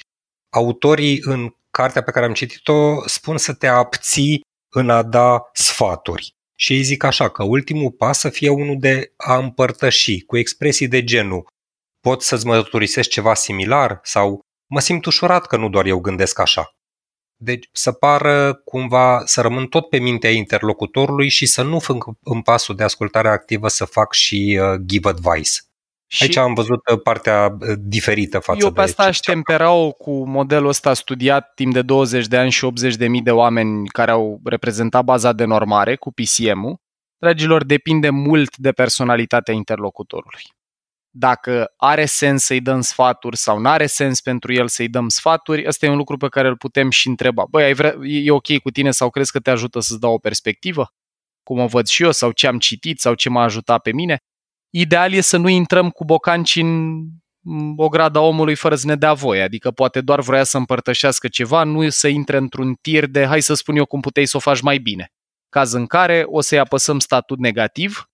autorii 0.53 1.21
în 1.23 1.55
cartea 1.71 2.03
pe 2.03 2.11
care 2.11 2.25
am 2.25 2.33
citit-o 2.33 3.07
spun 3.07 3.37
să 3.37 3.53
te 3.53 3.67
abții 3.67 4.41
în 4.73 4.89
a 4.89 5.03
da 5.03 5.49
sfaturi. 5.53 6.33
și 6.57 6.73
ei 6.73 6.81
zic 6.81 7.03
așa 7.03 7.29
că 7.29 7.43
ultimul 7.43 7.91
pas 7.91 8.19
să 8.19 8.29
fie 8.29 8.49
unul 8.49 8.75
de 8.79 9.13
a 9.17 9.37
împărtăși, 9.37 10.21
cu 10.21 10.37
expresii 10.37 10.87
de 10.87 11.03
genul 11.03 11.47
pot 12.01 12.21
să-ți 12.21 12.45
mărturisesc 12.45 13.09
ceva 13.09 13.33
similar 13.33 13.99
sau 14.03 14.39
mă 14.67 14.79
simt 14.79 15.05
ușurat 15.05 15.45
că 15.45 15.57
nu 15.57 15.69
doar 15.69 15.85
eu 15.85 15.99
gândesc 15.99 16.39
așa. 16.39 16.74
Deci 17.45 17.69
să 17.71 17.91
pară 17.91 18.61
cumva 18.63 19.21
să 19.25 19.41
rămân 19.41 19.65
tot 19.65 19.89
pe 19.89 19.97
mintea 19.97 20.29
interlocutorului 20.29 21.29
și 21.29 21.45
să 21.45 21.63
nu 21.63 21.79
fac 21.79 22.05
în 22.23 22.41
pasul 22.41 22.75
de 22.75 22.83
ascultare 22.83 23.27
activă 23.29 23.67
să 23.67 23.85
fac 23.85 24.13
și 24.13 24.59
uh, 24.61 24.79
give 24.85 25.09
advice. 25.09 25.51
Și 26.07 26.23
Aici 26.23 26.37
am 26.37 26.53
văzut 26.53 26.89
uh, 26.91 27.01
partea 27.03 27.57
uh, 27.59 27.75
diferită 27.77 28.39
față 28.39 28.59
Eu 28.61 28.71
pe 28.71 28.81
asta 28.81 29.03
aș 29.03 29.17
tempera-o 29.17 29.91
cu 29.91 30.27
modelul 30.27 30.67
ăsta 30.67 30.93
studiat 30.93 31.53
timp 31.53 31.73
de 31.73 31.81
20 31.81 32.27
de 32.27 32.37
ani 32.37 32.51
și 32.51 32.65
80 32.65 32.95
de 32.95 33.07
mii 33.07 33.21
de 33.21 33.31
oameni 33.31 33.87
care 33.87 34.11
au 34.11 34.39
reprezentat 34.43 35.03
baza 35.03 35.33
de 35.33 35.45
normare 35.45 35.95
cu 35.95 36.11
PCM-ul. 36.11 36.77
Dragilor, 37.17 37.65
depinde 37.65 38.09
mult 38.09 38.57
de 38.57 38.71
personalitatea 38.71 39.53
interlocutorului. 39.53 40.43
Dacă 41.17 41.73
are 41.77 42.05
sens 42.05 42.43
să-i 42.43 42.61
dăm 42.61 42.81
sfaturi 42.81 43.37
sau 43.37 43.59
nu 43.59 43.69
are 43.69 43.85
sens 43.85 44.21
pentru 44.21 44.53
el 44.53 44.67
să-i 44.67 44.89
dăm 44.89 45.09
sfaturi, 45.09 45.67
ăsta 45.67 45.85
e 45.85 45.89
un 45.89 45.97
lucru 45.97 46.17
pe 46.17 46.29
care 46.29 46.47
îl 46.47 46.57
putem 46.57 46.89
și 46.89 47.07
întreba. 47.07 47.45
Băi, 47.49 47.63
ai 47.63 47.73
vrea, 47.73 47.95
e 48.01 48.31
ok 48.31 48.57
cu 48.57 48.71
tine 48.71 48.91
sau 48.91 49.09
crezi 49.09 49.31
că 49.31 49.39
te 49.39 49.49
ajută 49.49 49.79
să-ți 49.79 49.99
dau 49.99 50.13
o 50.13 50.17
perspectivă? 50.17 50.93
Cum 51.43 51.59
o 51.59 51.67
văd 51.67 51.87
și 51.87 52.03
eu 52.03 52.11
sau 52.11 52.31
ce 52.31 52.47
am 52.47 52.59
citit 52.59 52.99
sau 52.99 53.13
ce 53.13 53.29
m-a 53.29 53.43
ajutat 53.43 53.81
pe 53.81 53.93
mine? 53.93 54.19
ideal 54.75 55.13
e 55.13 55.21
să 55.21 55.37
nu 55.37 55.47
intrăm 55.47 55.89
cu 55.89 56.05
bocanci 56.05 56.55
în 56.55 57.01
o 57.75 57.87
grada 57.89 58.19
omului 58.19 58.55
fără 58.55 58.75
să 58.75 58.87
ne 58.87 58.95
dea 58.95 59.13
voie, 59.13 59.41
adică 59.41 59.71
poate 59.71 60.01
doar 60.01 60.21
vrea 60.21 60.43
să 60.43 60.57
împărtășească 60.57 61.27
ceva, 61.27 61.63
nu 61.63 61.89
să 61.89 62.07
intre 62.07 62.37
într-un 62.37 62.73
tir 62.73 63.05
de 63.05 63.25
hai 63.25 63.41
să 63.41 63.53
spun 63.53 63.75
eu 63.75 63.85
cum 63.85 63.99
puteai 63.99 64.25
să 64.25 64.37
o 64.37 64.39
faci 64.39 64.61
mai 64.61 64.77
bine. 64.77 65.11
Caz 65.49 65.73
în 65.73 65.85
care 65.85 66.23
o 66.25 66.41
să-i 66.41 66.59
apăsăm 66.59 66.99
statut 66.99 67.39
negativ 67.39 68.09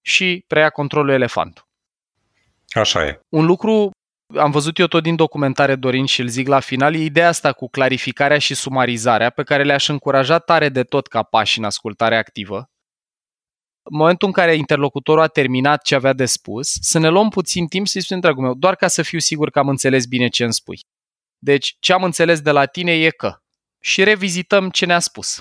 și 0.00 0.44
preia 0.46 0.70
controlul 0.70 1.12
elefantul. 1.12 1.67
Așa 2.74 3.06
e. 3.06 3.20
Un 3.28 3.44
lucru 3.44 3.90
am 4.36 4.50
văzut 4.50 4.78
eu 4.78 4.86
tot 4.86 5.02
din 5.02 5.16
documentare 5.16 5.76
Dorin 5.76 6.04
și 6.06 6.20
îl 6.20 6.28
zic 6.28 6.46
la 6.46 6.60
final, 6.60 6.94
e 6.94 6.98
ideea 6.98 7.28
asta 7.28 7.52
cu 7.52 7.68
clarificarea 7.68 8.38
și 8.38 8.54
sumarizarea 8.54 9.30
pe 9.30 9.42
care 9.42 9.64
le-aș 9.64 9.88
încuraja 9.88 10.38
tare 10.38 10.68
de 10.68 10.82
tot 10.82 11.06
ca 11.06 11.22
pași 11.22 11.58
în 11.58 11.64
ascultare 11.64 12.16
activă, 12.16 12.68
în 13.90 13.96
momentul 13.98 14.28
în 14.28 14.34
care 14.34 14.54
interlocutorul 14.54 15.22
a 15.22 15.26
terminat 15.26 15.82
ce 15.82 15.94
avea 15.94 16.12
de 16.12 16.26
spus, 16.26 16.76
să 16.80 16.98
ne 16.98 17.08
luăm 17.08 17.28
puțin 17.28 17.66
timp 17.66 17.86
să-i 17.86 18.02
spunem, 18.02 18.22
dragul 18.22 18.42
meu, 18.42 18.54
doar 18.54 18.76
ca 18.76 18.88
să 18.88 19.02
fiu 19.02 19.18
sigur 19.18 19.50
că 19.50 19.58
am 19.58 19.68
înțeles 19.68 20.06
bine 20.06 20.28
ce 20.28 20.44
îmi 20.44 20.52
spui. 20.52 20.80
Deci, 21.38 21.76
ce 21.78 21.92
am 21.92 22.02
înțeles 22.02 22.40
de 22.40 22.50
la 22.50 22.66
tine 22.66 22.92
e 22.92 23.10
că. 23.10 23.36
Și 23.80 24.04
revizităm 24.04 24.70
ce 24.70 24.86
ne-a 24.86 24.98
spus. 24.98 25.40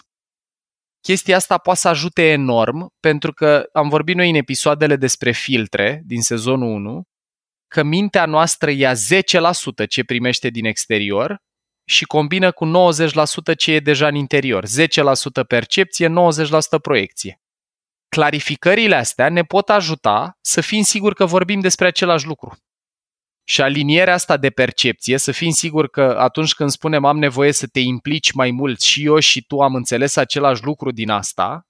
Chestia 1.02 1.36
asta 1.36 1.58
poate 1.58 1.80
să 1.80 1.88
ajute 1.88 2.32
enorm, 2.32 2.88
pentru 3.00 3.34
că 3.34 3.70
am 3.74 3.90
vorbit 3.90 4.16
noi 4.16 4.30
în 4.30 4.36
episoadele 4.36 4.96
despre 4.96 5.32
filtre 5.32 6.02
din 6.06 6.22
sezonul 6.22 6.74
1, 6.74 7.04
că 7.68 7.84
mintea 7.84 8.26
noastră 8.26 8.72
ia 8.72 8.94
10% 8.94 8.98
ce 9.90 10.04
primește 10.04 10.50
din 10.50 10.66
exterior 10.66 11.42
și 11.86 12.06
combină 12.06 12.52
cu 12.52 12.72
90% 13.52 13.56
ce 13.58 13.72
e 13.72 13.80
deja 13.80 14.08
în 14.08 14.16
interior. 14.16 14.66
10% 14.66 14.70
percepție, 15.48 16.08
90% 16.08 16.12
proiecție 16.82 17.42
clarificările 18.10 18.96
astea 18.96 19.30
ne 19.30 19.44
pot 19.44 19.70
ajuta 19.70 20.38
să 20.42 20.62
fim 20.62 20.82
siguri 20.82 21.16
că 21.16 21.26
vorbim 21.26 21.60
despre 21.60 21.88
același 21.88 22.26
lucru. 22.26 22.58
Și 23.44 23.62
alinierea 23.62 24.14
asta 24.14 24.38
de 24.38 24.50
percepție, 24.50 25.18
să 25.18 25.32
fim 25.32 25.52
siguri 25.52 25.90
că 25.90 26.16
atunci 26.20 26.54
când 26.54 26.70
spunem 26.70 27.06
am 27.06 27.18
nevoie 27.18 27.52
să 27.52 27.68
te 27.68 27.80
implici 27.80 28.32
mai 28.32 28.52
mult 28.52 28.82
și 28.82 29.06
eu 29.06 29.20
și 29.20 29.46
tu 29.46 29.62
am 29.62 29.76
înțeles 29.76 30.16
același 30.16 30.64
lucru 30.64 30.92
din 30.92 31.10
asta, 31.10 31.68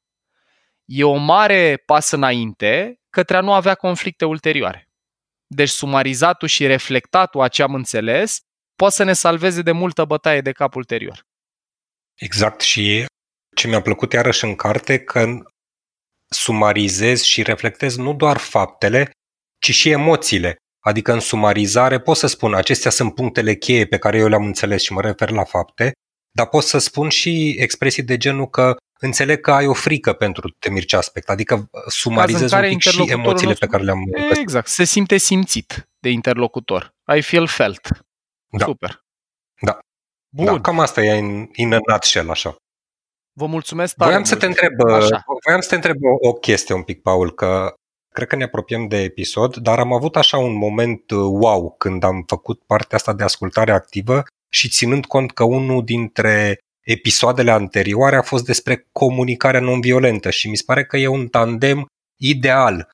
e 0.85 1.03
o 1.03 1.15
mare 1.15 1.83
pas 1.85 2.11
înainte 2.11 2.99
către 3.09 3.37
a 3.37 3.41
nu 3.41 3.53
avea 3.53 3.75
conflicte 3.75 4.25
ulterioare. 4.25 4.86
Deci 5.47 5.69
sumarizatul 5.69 6.47
și 6.47 6.65
reflectatul 6.65 7.41
a 7.41 7.47
ce 7.47 7.63
am 7.63 7.73
înțeles 7.73 8.39
poate 8.75 8.95
să 8.95 9.03
ne 9.03 9.13
salveze 9.13 9.61
de 9.61 9.71
multă 9.71 10.05
bătaie 10.05 10.41
de 10.41 10.51
cap 10.51 10.75
ulterior. 10.75 11.21
Exact 12.15 12.61
și 12.61 13.05
ce 13.55 13.67
mi-a 13.67 13.81
plăcut 13.81 14.13
iarăși 14.13 14.45
în 14.45 14.55
carte, 14.55 14.99
că 14.99 15.25
sumarizez 16.29 17.21
și 17.21 17.43
reflectez 17.43 17.95
nu 17.95 18.13
doar 18.13 18.37
faptele, 18.37 19.11
ci 19.59 19.71
și 19.71 19.89
emoțiile. 19.89 20.55
Adică 20.85 21.11
în 21.13 21.19
sumarizare 21.19 21.99
pot 21.99 22.17
să 22.17 22.27
spun 22.27 22.53
acestea 22.53 22.91
sunt 22.91 23.15
punctele 23.15 23.55
cheie 23.55 23.85
pe 23.85 23.97
care 23.97 24.17
eu 24.17 24.27
le-am 24.27 24.45
înțeles 24.45 24.81
și 24.81 24.93
mă 24.93 25.01
refer 25.01 25.29
la 25.29 25.43
fapte, 25.43 25.91
dar 26.31 26.47
pot 26.47 26.63
să 26.63 26.77
spun 26.77 27.09
și 27.09 27.55
expresii 27.59 28.03
de 28.03 28.17
genul 28.17 28.49
că 28.49 28.75
înțeleg 28.99 29.41
că 29.41 29.51
ai 29.51 29.67
o 29.67 29.73
frică 29.73 30.13
pentru 30.13 30.49
temirce 30.49 30.95
aspect, 30.95 31.29
adică 31.29 31.69
sumarizez 31.87 32.51
un 32.51 32.61
pic 32.61 32.81
și 32.81 33.03
emoțiile 33.07 33.53
pe 33.53 33.67
care 33.67 33.83
le-am 33.83 34.03
găsit. 34.03 34.37
Exact, 34.37 34.67
se 34.67 34.83
simte 34.83 35.17
simțit 35.17 35.89
de 35.99 36.09
interlocutor. 36.09 36.93
I 37.15 37.21
feel 37.21 37.47
felt. 37.47 37.89
Da. 38.49 38.65
Super. 38.65 39.05
Da. 39.61 39.79
Bun. 40.29 40.45
Da, 40.45 40.61
cam 40.61 40.79
asta 40.79 41.03
e 41.03 41.17
în, 41.17 41.49
in 41.53 41.73
a 41.73 41.79
nutshell, 41.87 42.29
așa. 42.29 42.55
Vă 43.33 43.45
mulțumesc 43.45 43.95
tare 43.95 44.09
voiam 44.09 44.25
mult. 44.27 44.33
Să 44.33 44.39
te 44.39 44.45
întreb, 44.45 44.89
Așa. 44.89 45.23
voiam 45.45 45.61
să 45.61 45.69
te 45.69 45.75
întreb 45.75 45.95
o, 46.01 46.27
o 46.27 46.33
chestie 46.33 46.75
un 46.75 46.83
pic, 46.83 47.01
Paul, 47.01 47.33
că 47.33 47.73
cred 48.13 48.27
că 48.27 48.35
ne 48.35 48.43
apropiem 48.43 48.87
de 48.87 49.01
episod, 49.01 49.55
dar 49.55 49.79
am 49.79 49.93
avut 49.93 50.15
așa 50.15 50.37
un 50.37 50.53
moment 50.53 51.11
uh, 51.11 51.19
wow 51.19 51.75
când 51.77 52.03
am 52.03 52.23
făcut 52.27 52.61
partea 52.65 52.97
asta 52.97 53.13
de 53.13 53.23
ascultare 53.23 53.71
activă 53.71 54.23
și 54.49 54.69
ținând 54.69 55.05
cont 55.05 55.31
că 55.31 55.43
unul 55.43 55.83
dintre 55.83 56.59
episoadele 56.87 57.51
anterioare 57.51 58.15
a 58.15 58.21
fost 58.21 58.45
despre 58.45 58.87
comunicarea 58.91 59.59
non-violentă 59.59 60.29
și 60.29 60.49
mi 60.49 60.57
se 60.57 60.63
pare 60.65 60.85
că 60.85 60.97
e 60.97 61.07
un 61.07 61.27
tandem 61.27 61.85
ideal. 62.19 62.89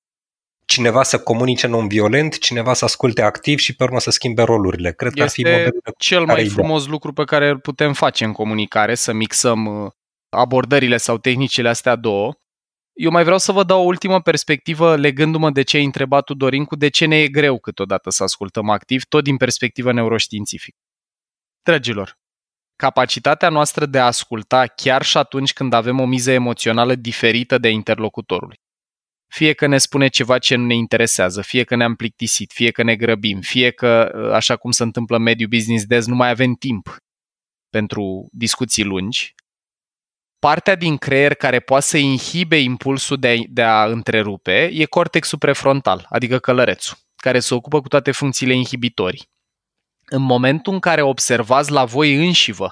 Cineva 0.65 1.03
să 1.03 1.19
comunice 1.19 1.67
non-violent, 1.67 2.39
cineva 2.39 2.73
să 2.73 2.85
asculte 2.85 3.21
activ 3.21 3.59
și 3.59 3.75
pe 3.75 3.83
urmă 3.83 3.99
să 3.99 4.11
schimbe 4.11 4.43
rolurile. 4.43 4.93
Cred 4.93 5.11
este 5.15 5.19
că 5.19 5.25
ar 5.25 5.29
fi 5.29 5.43
modelul 5.43 5.93
cel 5.97 6.25
mai 6.25 6.49
frumos 6.49 6.81
ideal. 6.81 6.91
lucru 6.91 7.13
pe 7.13 7.23
care 7.23 7.49
îl 7.49 7.59
putem 7.59 7.93
face 7.93 8.23
în 8.23 8.31
comunicare, 8.31 8.95
să 8.95 9.13
mixăm 9.13 9.65
uh, 9.65 9.91
abordările 10.29 10.97
sau 10.97 11.17
tehnicile 11.17 11.69
astea 11.69 11.95
două. 11.95 12.33
Eu 12.93 13.11
mai 13.11 13.23
vreau 13.23 13.37
să 13.37 13.51
vă 13.51 13.63
dau 13.63 13.81
o 13.81 13.85
ultimă 13.85 14.21
perspectivă 14.21 14.95
legându-mă 14.95 15.49
de 15.49 15.61
ce 15.61 15.77
ai 15.77 15.83
întrebat 15.83 16.23
tu, 16.23 16.33
Dorin, 16.33 16.65
cu 16.65 16.75
de 16.75 16.89
ce 16.89 17.05
ne 17.05 17.17
e 17.17 17.27
greu 17.27 17.59
câteodată 17.59 18.09
să 18.09 18.23
ascultăm 18.23 18.69
activ, 18.69 19.03
tot 19.03 19.23
din 19.23 19.37
perspectivă 19.37 19.93
neuroștiințifică. 19.93 20.77
Dragilor, 21.63 22.17
capacitatea 22.75 23.49
noastră 23.49 23.85
de 23.85 23.99
a 23.99 24.05
asculta 24.05 24.65
chiar 24.65 25.03
și 25.03 25.17
atunci 25.17 25.53
când 25.53 25.73
avem 25.73 25.99
o 25.99 26.05
miză 26.05 26.31
emoțională 26.31 26.95
diferită 26.95 27.57
de 27.57 27.69
interlocutorului. 27.69 28.61
Fie 29.27 29.53
că 29.53 29.67
ne 29.67 29.77
spune 29.77 30.07
ceva 30.07 30.39
ce 30.39 30.55
nu 30.55 30.65
ne 30.65 30.75
interesează, 30.75 31.41
fie 31.41 31.63
că 31.63 31.75
ne-am 31.75 31.95
plictisit, 31.95 32.51
fie 32.51 32.71
că 32.71 32.83
ne 32.83 32.95
grăbim, 32.95 33.41
fie 33.41 33.71
că, 33.71 34.11
așa 34.33 34.55
cum 34.55 34.71
se 34.71 34.83
întâmplă 34.83 35.15
în 35.15 35.23
mediul 35.23 35.49
business 35.49 35.85
des, 35.85 36.05
nu 36.05 36.15
mai 36.15 36.29
avem 36.29 36.53
timp 36.53 36.97
pentru 37.69 38.27
discuții 38.31 38.83
lungi, 38.83 39.33
partea 40.39 40.75
din 40.75 40.97
creier 40.97 41.33
care 41.33 41.59
poate 41.59 41.85
să 41.85 41.97
inhibe 41.97 42.57
impulsul 42.57 43.17
de 43.17 43.27
a, 43.27 43.35
de 43.47 43.63
a 43.63 43.85
întrerupe 43.85 44.69
e 44.73 44.85
cortexul 44.85 45.37
prefrontal, 45.37 46.05
adică 46.09 46.39
călărețul, 46.39 46.97
care 47.15 47.39
se 47.39 47.53
ocupă 47.53 47.81
cu 47.81 47.87
toate 47.87 48.11
funcțiile 48.11 48.53
inhibitorii. 48.53 49.32
În 50.15 50.21
momentul 50.21 50.73
în 50.73 50.79
care 50.79 51.01
observați 51.01 51.71
la 51.71 51.85
voi 51.85 52.25
înșivă 52.25 52.69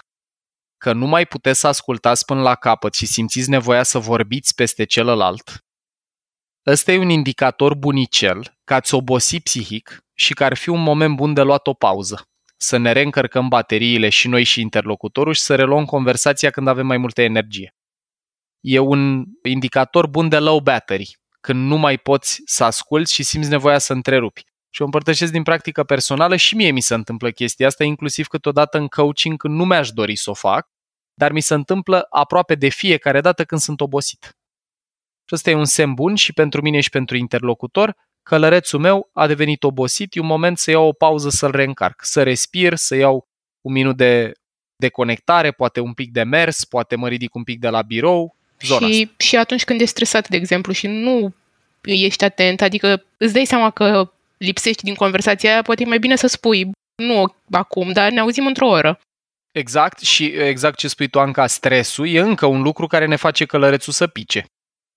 că 0.77 0.93
nu 0.93 1.05
mai 1.07 1.25
puteți 1.25 1.59
să 1.59 1.67
ascultați 1.67 2.25
până 2.25 2.41
la 2.41 2.55
capăt 2.55 2.93
și 2.93 3.05
simțiți 3.05 3.49
nevoia 3.49 3.83
să 3.83 3.99
vorbiți 3.99 4.55
peste 4.55 4.83
celălalt, 4.83 5.57
ăsta 6.65 6.91
e 6.91 6.97
un 6.97 7.09
indicator 7.09 7.75
bunicel 7.75 8.57
că 8.63 8.73
ați 8.73 8.93
obosit 8.93 9.43
psihic 9.43 9.97
și 10.13 10.33
că 10.33 10.43
ar 10.43 10.57
fi 10.57 10.69
un 10.69 10.83
moment 10.83 11.15
bun 11.15 11.33
de 11.33 11.41
luat 11.41 11.67
o 11.67 11.73
pauză 11.73 12.21
să 12.57 12.77
ne 12.77 12.91
reîncărcăm 12.91 13.47
bateriile 13.47 14.09
și 14.09 14.27
noi 14.27 14.43
și 14.43 14.61
interlocutorul 14.61 15.33
și 15.33 15.41
să 15.41 15.55
reluăm 15.55 15.85
conversația 15.85 16.49
când 16.49 16.67
avem 16.67 16.85
mai 16.85 16.97
multă 16.97 17.21
energie. 17.21 17.75
E 18.59 18.79
un 18.79 19.25
indicator 19.43 20.07
bun 20.07 20.29
de 20.29 20.39
low 20.39 20.59
battery, 20.59 21.17
când 21.39 21.67
nu 21.67 21.77
mai 21.77 21.97
poți 21.97 22.41
să 22.45 22.63
asculți 22.63 23.13
și 23.13 23.23
simți 23.23 23.49
nevoia 23.49 23.77
să 23.77 23.93
întrerupi. 23.93 24.50
Și 24.73 24.81
o 24.81 24.85
împărtășesc 24.85 25.31
din 25.31 25.43
practică 25.43 25.83
personală 25.83 26.35
și 26.35 26.55
mie 26.55 26.71
mi 26.71 26.81
se 26.81 26.93
întâmplă 26.93 27.31
chestia 27.31 27.67
asta, 27.67 27.83
inclusiv 27.83 28.27
câteodată 28.27 28.77
în 28.77 28.87
coaching 28.87 29.37
când 29.37 29.55
nu 29.55 29.65
mi-aș 29.65 29.91
dori 29.91 30.15
să 30.15 30.29
o 30.29 30.33
fac, 30.33 30.67
dar 31.13 31.31
mi 31.31 31.41
se 31.41 31.53
întâmplă 31.53 32.07
aproape 32.09 32.55
de 32.55 32.69
fiecare 32.69 33.21
dată 33.21 33.45
când 33.45 33.61
sunt 33.61 33.81
obosit. 33.81 34.37
Și 35.25 35.35
ăsta 35.35 35.49
e 35.49 35.55
un 35.55 35.65
semn 35.65 35.93
bun 35.93 36.15
și 36.15 36.33
pentru 36.33 36.61
mine 36.61 36.79
și 36.79 36.89
pentru 36.89 37.17
interlocutor 37.17 37.95
călărețul 38.23 38.79
meu 38.79 39.09
a 39.13 39.27
devenit 39.27 39.63
obosit, 39.63 40.15
e 40.15 40.19
un 40.19 40.25
moment 40.25 40.57
să 40.57 40.71
iau 40.71 40.87
o 40.87 40.93
pauză 40.93 41.29
să-l 41.29 41.51
reîncarc, 41.51 42.03
să 42.03 42.23
respir, 42.23 42.75
să 42.75 42.95
iau 42.95 43.27
un 43.61 43.73
minut 43.73 43.97
de 43.97 44.31
deconectare, 44.75 45.51
poate 45.51 45.79
un 45.79 45.93
pic 45.93 46.11
de 46.11 46.23
mers, 46.23 46.65
poate 46.65 46.95
mă 46.95 47.07
ridic 47.07 47.35
un 47.35 47.43
pic 47.43 47.59
de 47.59 47.69
la 47.69 47.81
birou, 47.81 48.35
zona 48.61 48.87
și, 48.87 49.01
asta. 49.03 49.15
și 49.17 49.37
atunci 49.37 49.63
când 49.63 49.79
ești 49.79 49.91
stresat, 49.91 50.29
de 50.29 50.37
exemplu, 50.37 50.73
și 50.73 50.87
nu 50.87 51.33
ești 51.81 52.23
atent, 52.23 52.61
adică 52.61 53.05
îți 53.17 53.33
dai 53.33 53.45
seama 53.45 53.69
că 53.69 54.11
lipsești 54.41 54.83
din 54.83 54.95
conversația 54.95 55.51
aia, 55.51 55.61
poate 55.61 55.83
e 55.83 55.85
mai 55.85 55.99
bine 55.99 56.15
să 56.15 56.27
spui, 56.27 56.69
nu 56.95 57.35
acum, 57.51 57.91
dar 57.91 58.11
ne 58.11 58.19
auzim 58.19 58.45
într-o 58.45 58.67
oră. 58.67 58.99
Exact 59.51 59.99
și 59.99 60.25
exact 60.25 60.77
ce 60.77 60.87
spui 60.87 61.07
tu, 61.07 61.19
Anca, 61.19 61.47
stresul 61.47 62.07
e 62.07 62.19
încă 62.19 62.45
un 62.45 62.61
lucru 62.61 62.87
care 62.87 63.05
ne 63.05 63.15
face 63.15 63.45
călărețul 63.45 63.93
să 63.93 64.07
pice. 64.07 64.45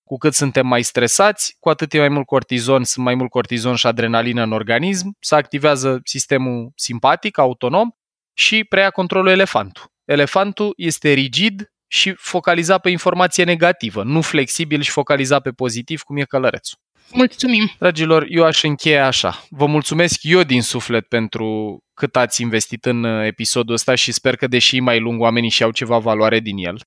Cu 0.05 0.17
cât 0.17 0.35
suntem 0.35 0.67
mai 0.67 0.83
stresați, 0.83 1.57
cu 1.61 1.69
atât 1.69 1.93
e 1.93 1.99
mai 1.99 2.09
mult 2.09 2.27
cortizon, 2.27 2.85
sunt 2.85 3.05
mai 3.05 3.15
mult 3.15 3.31
cortizon 3.31 3.75
și 3.75 3.87
adrenalină 3.87 4.43
în 4.43 4.53
organism, 4.53 5.17
se 5.21 5.35
activează 5.35 6.01
sistemul 6.05 6.73
simpatic, 6.77 7.39
autonom 7.39 7.91
și 8.37 8.65
preia 8.65 8.91
controlul 8.91 9.31
elefantul. 9.31 9.85
Elefantul 10.05 10.73
este 10.77 11.13
rigid 11.13 11.73
și 11.87 12.15
focalizat 12.17 12.81
pe 12.81 12.91
informație 12.91 13.45
negativă, 13.45 14.03
nu 14.03 14.21
flexibil 14.21 14.81
și 14.81 14.91
focalizat 14.91 15.43
pe 15.43 15.51
pozitiv, 15.51 16.01
cum 16.01 16.17
e 16.17 16.25
călărețul. 16.25 16.79
Mulțumim! 17.13 17.71
Dragilor, 17.79 18.27
eu 18.29 18.45
aș 18.45 18.63
încheia 18.63 19.07
așa. 19.07 19.45
Vă 19.51 19.67
mulțumesc 19.67 20.19
eu 20.23 20.43
din 20.43 20.63
suflet 20.63 21.07
pentru 21.07 21.79
cât 21.95 22.17
ați 22.17 22.43
investit 22.43 22.85
în 22.85 23.05
uh, 23.05 23.27
episodul 23.27 23.75
ăsta 23.75 23.95
și 23.95 24.13
sper 24.13 24.37
că, 24.37 24.47
deși 24.47 24.81
mai 24.81 25.01
lung, 25.01 25.21
oamenii 25.21 25.51
și-au 25.51 25.71
ceva 25.71 25.99
valoare 25.99 26.41
din 26.41 26.57
el. 26.57 26.81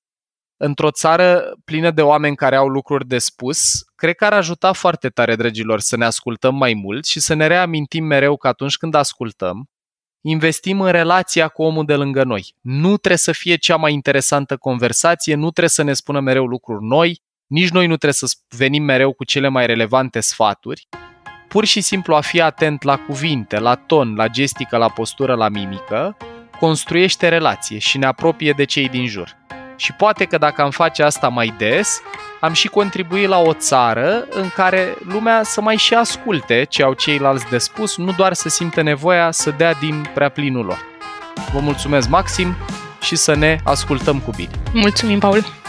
Într-o 0.57 0.91
țară 0.91 1.57
plină 1.65 1.91
de 1.91 2.01
oameni 2.01 2.35
care 2.35 2.55
au 2.55 2.67
lucruri 2.67 3.07
de 3.07 3.17
spus, 3.17 3.83
cred 3.95 4.15
că 4.15 4.25
ar 4.25 4.33
ajuta 4.33 4.71
foarte 4.71 5.09
tare, 5.09 5.35
dragilor, 5.35 5.79
să 5.79 5.97
ne 5.97 6.05
ascultăm 6.05 6.55
mai 6.55 6.73
mult 6.73 7.05
și 7.05 7.19
să 7.19 7.33
ne 7.33 7.47
reamintim 7.47 8.03
mereu 8.03 8.37
că 8.37 8.47
atunci 8.47 8.77
când 8.77 8.93
ascultăm, 8.93 9.69
investim 10.21 10.81
în 10.81 10.91
relația 10.91 11.47
cu 11.47 11.63
omul 11.63 11.85
de 11.85 11.95
lângă 11.95 12.23
noi. 12.23 12.55
Nu 12.61 12.97
trebuie 12.97 13.17
să 13.17 13.31
fie 13.31 13.55
cea 13.55 13.75
mai 13.75 13.93
interesantă 13.93 14.57
conversație, 14.57 15.35
nu 15.35 15.49
trebuie 15.49 15.69
să 15.69 15.83
ne 15.83 15.93
spună 15.93 16.19
mereu 16.19 16.45
lucruri 16.45 16.85
noi, 16.85 17.21
nici 17.47 17.69
noi 17.69 17.87
nu 17.87 17.95
trebuie 17.95 18.13
să 18.13 18.35
venim 18.57 18.83
mereu 18.83 19.13
cu 19.13 19.23
cele 19.23 19.47
mai 19.47 19.65
relevante 19.65 20.19
sfaturi. 20.19 20.87
Pur 21.47 21.65
și 21.65 21.81
simplu 21.81 22.15
a 22.15 22.21
fi 22.21 22.41
atent 22.41 22.81
la 22.81 22.97
cuvinte, 22.97 23.59
la 23.59 23.75
ton, 23.75 24.15
la 24.15 24.27
gestică, 24.27 24.77
la 24.77 24.89
postură, 24.89 25.35
la 25.35 25.49
mimică, 25.49 26.17
construiește 26.59 27.27
relație 27.27 27.77
și 27.77 27.97
ne 27.97 28.05
apropie 28.05 28.51
de 28.51 28.63
cei 28.63 28.89
din 28.89 29.07
jur. 29.07 29.37
Și 29.75 29.93
poate 29.93 30.25
că 30.25 30.37
dacă 30.37 30.61
am 30.61 30.71
face 30.71 31.03
asta 31.03 31.27
mai 31.27 31.53
des, 31.57 32.01
am 32.39 32.53
și 32.53 32.67
contribuit 32.67 33.27
la 33.27 33.39
o 33.39 33.53
țară 33.53 34.27
în 34.29 34.49
care 34.49 34.95
lumea 35.05 35.43
să 35.43 35.61
mai 35.61 35.77
și 35.77 35.93
asculte 35.93 36.65
ce 36.69 36.83
au 36.83 36.93
ceilalți 36.93 37.49
de 37.49 37.57
spus, 37.57 37.97
nu 37.97 38.11
doar 38.11 38.33
să 38.33 38.49
simtă 38.49 38.81
nevoia 38.81 39.31
să 39.31 39.51
dea 39.51 39.73
din 39.73 40.09
prea 40.13 40.29
plinul 40.29 40.65
lor. 40.65 40.85
Vă 41.53 41.59
mulțumesc, 41.59 42.09
Maxim, 42.09 42.55
și 43.01 43.15
să 43.15 43.35
ne 43.35 43.57
ascultăm 43.63 44.19
cu 44.19 44.31
bine. 44.35 44.51
Mulțumim, 44.73 45.19
Paul! 45.19 45.66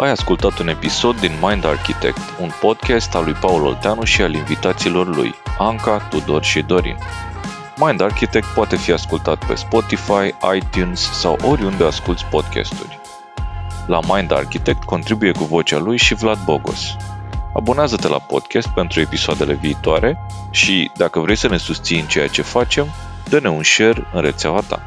Ai 0.00 0.10
ascultat 0.10 0.58
un 0.58 0.68
episod 0.68 1.20
din 1.20 1.32
Mind 1.42 1.64
Architect, 1.64 2.20
un 2.38 2.50
podcast 2.60 3.14
al 3.14 3.24
lui 3.24 3.32
Paul 3.32 3.66
Olteanu 3.66 4.04
și 4.04 4.22
al 4.22 4.34
invitaților 4.34 5.16
lui, 5.16 5.34
Anca, 5.58 5.98
Tudor 5.98 6.42
și 6.42 6.62
Dorin. 6.62 6.96
Mind 7.76 8.00
Architect 8.00 8.46
poate 8.46 8.76
fi 8.76 8.92
ascultat 8.92 9.44
pe 9.46 9.54
Spotify, 9.54 10.34
iTunes 10.54 11.00
sau 11.00 11.38
oriunde 11.42 11.84
asculti 11.84 12.24
podcasturi. 12.24 13.00
La 13.86 14.00
Mind 14.14 14.32
Architect 14.32 14.82
contribuie 14.82 15.32
cu 15.32 15.44
vocea 15.44 15.78
lui 15.78 15.96
și 15.96 16.14
Vlad 16.14 16.38
Bogos. 16.44 16.96
Abonează-te 17.54 18.08
la 18.08 18.18
podcast 18.18 18.68
pentru 18.68 19.00
episoadele 19.00 19.52
viitoare 19.52 20.26
și, 20.50 20.90
dacă 20.96 21.20
vrei 21.20 21.36
să 21.36 21.48
ne 21.48 21.56
susții 21.56 22.00
în 22.00 22.06
ceea 22.06 22.28
ce 22.28 22.42
facem, 22.42 22.86
dă-ne 23.28 23.48
un 23.48 23.62
share 23.62 24.06
în 24.12 24.20
rețeaua 24.20 24.60
ta. 24.68 24.82